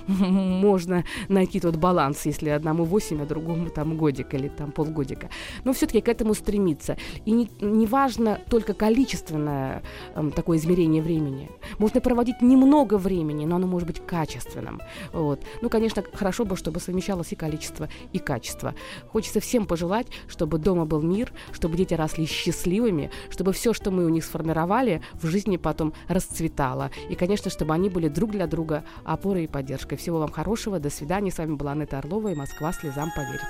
можно 0.07 1.03
найти 1.29 1.59
тот 1.59 1.75
баланс, 1.75 2.25
если 2.25 2.49
одному 2.49 2.83
8, 2.83 3.21
а 3.21 3.25
другому 3.25 3.69
там 3.69 3.97
годик 3.97 4.33
или 4.33 4.47
там 4.47 4.71
полгодика. 4.71 5.29
Но 5.63 5.73
все-таки 5.73 6.01
к 6.01 6.07
этому 6.07 6.33
стремиться. 6.33 6.97
И 7.25 7.31
не, 7.31 7.49
не 7.61 7.85
важно 7.85 8.39
только 8.49 8.73
количественное 8.73 9.83
э, 10.15 10.31
такое 10.35 10.57
измерение 10.57 11.01
времени. 11.01 11.49
Можно 11.77 12.01
проводить 12.01 12.41
немного 12.41 12.97
времени, 12.97 13.45
но 13.45 13.55
оно 13.55 13.67
может 13.67 13.87
быть 13.87 14.05
качественным. 14.05 14.81
Вот. 15.13 15.43
Ну, 15.61 15.69
конечно, 15.69 16.03
хорошо 16.13 16.45
бы, 16.45 16.55
чтобы 16.55 16.79
совмещалось 16.79 17.31
и 17.31 17.35
количество, 17.35 17.89
и 18.13 18.19
качество. 18.19 18.73
Хочется 19.07 19.39
всем 19.39 19.65
пожелать, 19.65 20.07
чтобы 20.27 20.57
дома 20.57 20.85
был 20.85 21.01
мир, 21.01 21.31
чтобы 21.51 21.77
дети 21.77 21.93
росли 21.93 22.20
счастливыми, 22.25 23.11
чтобы 23.29 23.53
все, 23.53 23.73
что 23.73 23.91
мы 23.91 24.05
у 24.05 24.09
них 24.09 24.23
сформировали, 24.23 25.01
в 25.13 25.27
жизни 25.27 25.57
потом 25.57 25.93
расцветало. 26.07 26.91
И, 27.09 27.15
конечно, 27.15 27.49
чтобы 27.51 27.73
они 27.73 27.89
были 27.89 28.07
друг 28.07 28.31
для 28.31 28.47
друга 28.47 28.83
опорой 29.03 29.45
и 29.45 29.47
поддержкой. 29.47 29.97
Всего 29.97 30.19
вам 30.19 30.31
хорошего. 30.31 30.79
До 30.79 30.89
свидания. 30.89 31.31
С 31.31 31.37
вами 31.37 31.55
была 31.55 31.71
Анетта 31.71 31.97
Орлова 31.99 32.29
и 32.29 32.35
Москва 32.35 32.73
слезам 32.73 33.11
поверит. 33.15 33.41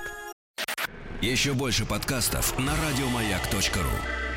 Еще 1.20 1.52
больше 1.52 1.86
подкастов 1.86 2.58
на 2.58 2.72
радиомаяк.ру 2.72 4.31